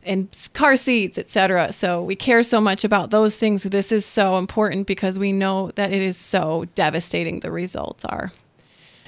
[0.04, 1.74] and car seats, etc.
[1.74, 3.64] So we care so much about those things.
[3.64, 7.42] This is so important because we know that it is so devastating.
[7.42, 8.32] The results are.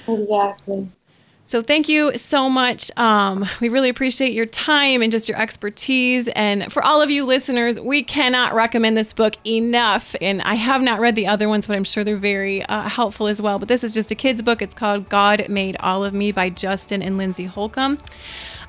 [0.08, 0.90] Exactly.
[1.54, 2.90] So thank you so much.
[2.98, 6.28] Um, we really appreciate your time and just your expertise.
[6.30, 10.16] And for all of you listeners, we cannot recommend this book enough.
[10.20, 13.28] And I have not read the other ones, but I'm sure they're very uh, helpful
[13.28, 13.60] as well.
[13.60, 14.64] But this is just a kid's book.
[14.64, 18.00] It's called God Made All of Me by Justin and Lindsey Holcomb.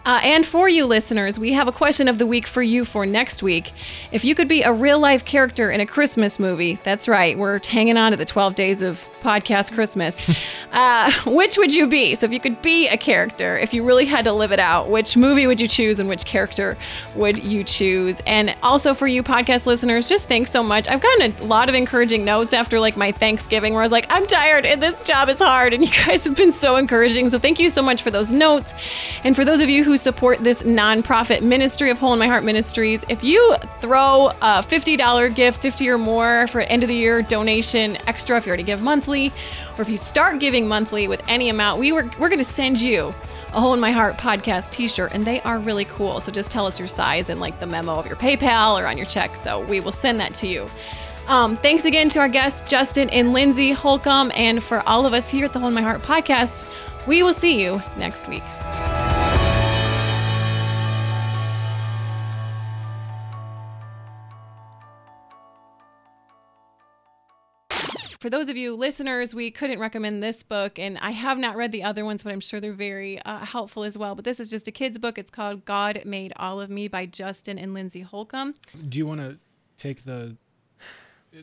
[0.05, 3.07] Uh, and for you listeners, we have a question of the week for you for
[3.07, 3.73] next week.
[4.13, 7.61] If you could be a real life character in a Christmas movie, that's right, we're
[7.65, 10.31] hanging on to the 12 days of podcast Christmas.
[10.73, 12.15] uh, which would you be?
[12.15, 14.91] So if you could be a character, if you really had to live it out,
[14.91, 16.77] which movie would you choose and which character
[17.15, 18.21] would you choose?
[18.27, 20.87] And also for you podcast listeners, just thanks so much.
[20.87, 24.07] I've gotten a lot of encouraging notes after like my Thanksgiving where I was like,
[24.11, 25.73] I'm tired and this job is hard.
[25.73, 27.31] And you guys have been so encouraging.
[27.31, 28.75] So thank you so much for those notes.
[29.23, 32.45] And for those of you who support this nonprofit ministry of Hole in My Heart
[32.45, 37.23] Ministries, if you throw a $50 gift, 50 or more for end of the year
[37.23, 39.33] donation extra, if you already give monthly,
[39.77, 43.15] or if you start giving monthly with any amount, we were we're gonna send you
[43.53, 46.21] a Hole in My Heart podcast t-shirt and they are really cool.
[46.21, 48.97] So just tell us your size and like the memo of your PayPal or on
[48.97, 49.37] your check.
[49.37, 50.67] So we will send that to you.
[51.29, 54.31] Um, thanks again to our guests, Justin and Lindsey Holcomb.
[54.35, 56.67] And for all of us here at the Hole in My Heart podcast,
[57.07, 58.43] we will see you next week.
[68.25, 71.73] For those of you listeners, we couldn't recommend this book, and I have not read
[71.73, 74.15] the other ones, but I'm sure they're very uh, helpful as well.
[74.15, 75.19] But this is just a kid's book.
[75.19, 78.55] It's called God Made All of Me by Justin and Lindsey Holcomb.
[78.89, 79.37] Do you want to
[79.77, 80.39] take the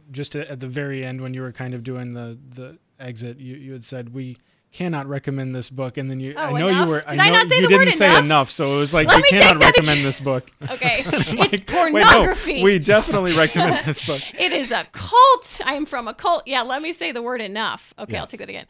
[0.10, 3.38] just at the very end when you were kind of doing the the exit?
[3.38, 4.38] You you had said we
[4.72, 6.86] cannot recommend this book, and then you Oh, I know enough?
[6.86, 8.24] you were Did I I know not say you the didn't word say enough?
[8.24, 10.50] enough, so it was like Let we cannot recommend this book.
[10.70, 12.64] Okay, Like, it's wait, no, pornography.
[12.64, 14.22] we definitely recommend this book.
[14.40, 15.60] It is a cult.
[15.66, 16.44] I am from a cult.
[16.46, 17.94] Yeah, let me say the word enough.
[18.00, 18.66] Okay, I'll take that again.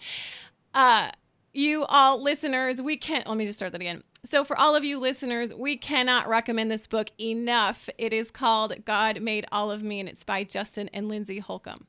[0.74, 1.12] Uh,
[1.54, 3.28] you all listeners, we can't.
[3.28, 4.04] Let me just start that again.
[4.24, 7.90] So, for all of you listeners, we cannot recommend this book enough.
[7.98, 11.88] It is called God Made All of Me, and it's by Justin and Lindsey Holcomb.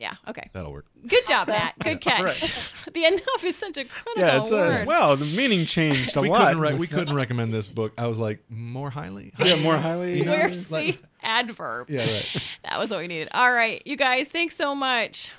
[0.00, 0.48] Yeah, okay.
[0.54, 0.86] That'll work.
[1.06, 1.78] Good job, Matt.
[1.78, 2.42] Good catch.
[2.42, 2.72] Right.
[2.94, 4.86] the enough is such a critical Yeah, it's a word.
[4.86, 5.14] wow.
[5.14, 6.48] The meaning changed a we lot.
[6.48, 7.92] couldn't re- we couldn't recommend this book.
[7.98, 9.32] I was like more highly.
[9.38, 9.46] that.
[9.46, 10.18] Yeah, more highly.
[10.18, 11.90] You know, Where's the adverb?
[11.90, 12.26] Yeah, right.
[12.64, 13.28] That was what we needed.
[13.32, 15.30] All right, you guys, thanks so much.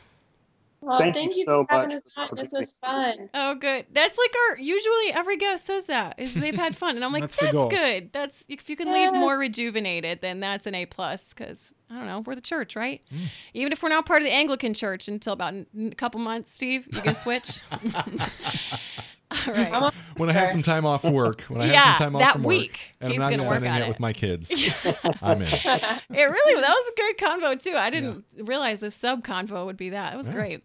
[0.81, 2.35] Well, Thank thank, you you so for having much us on.
[2.37, 3.29] This was fun.
[3.35, 3.85] Oh, good.
[3.93, 7.21] That's like our usually every guest says that is they've had fun, and I'm like,
[7.21, 8.09] That's that's, good.
[8.13, 11.33] That's if you can leave more rejuvenated, then that's an A plus.
[11.35, 13.01] Because I don't know, we're the church, right?
[13.13, 13.27] Mm.
[13.53, 16.87] Even if we're not part of the Anglican Church until about a couple months, Steve,
[16.89, 17.59] you gonna switch?
[19.47, 19.93] All right.
[20.17, 22.33] When I have some time off work, when I have Yeah, some time off that
[22.33, 23.87] from week, work, and I'm not gonna work spending on it, it.
[23.87, 24.51] with my kids,
[25.21, 25.47] I'm in.
[25.47, 27.75] It really that was a good convo too.
[27.77, 30.13] I didn't realize the sub convo would be that.
[30.13, 30.33] It was Yeah.
[30.33, 30.59] great.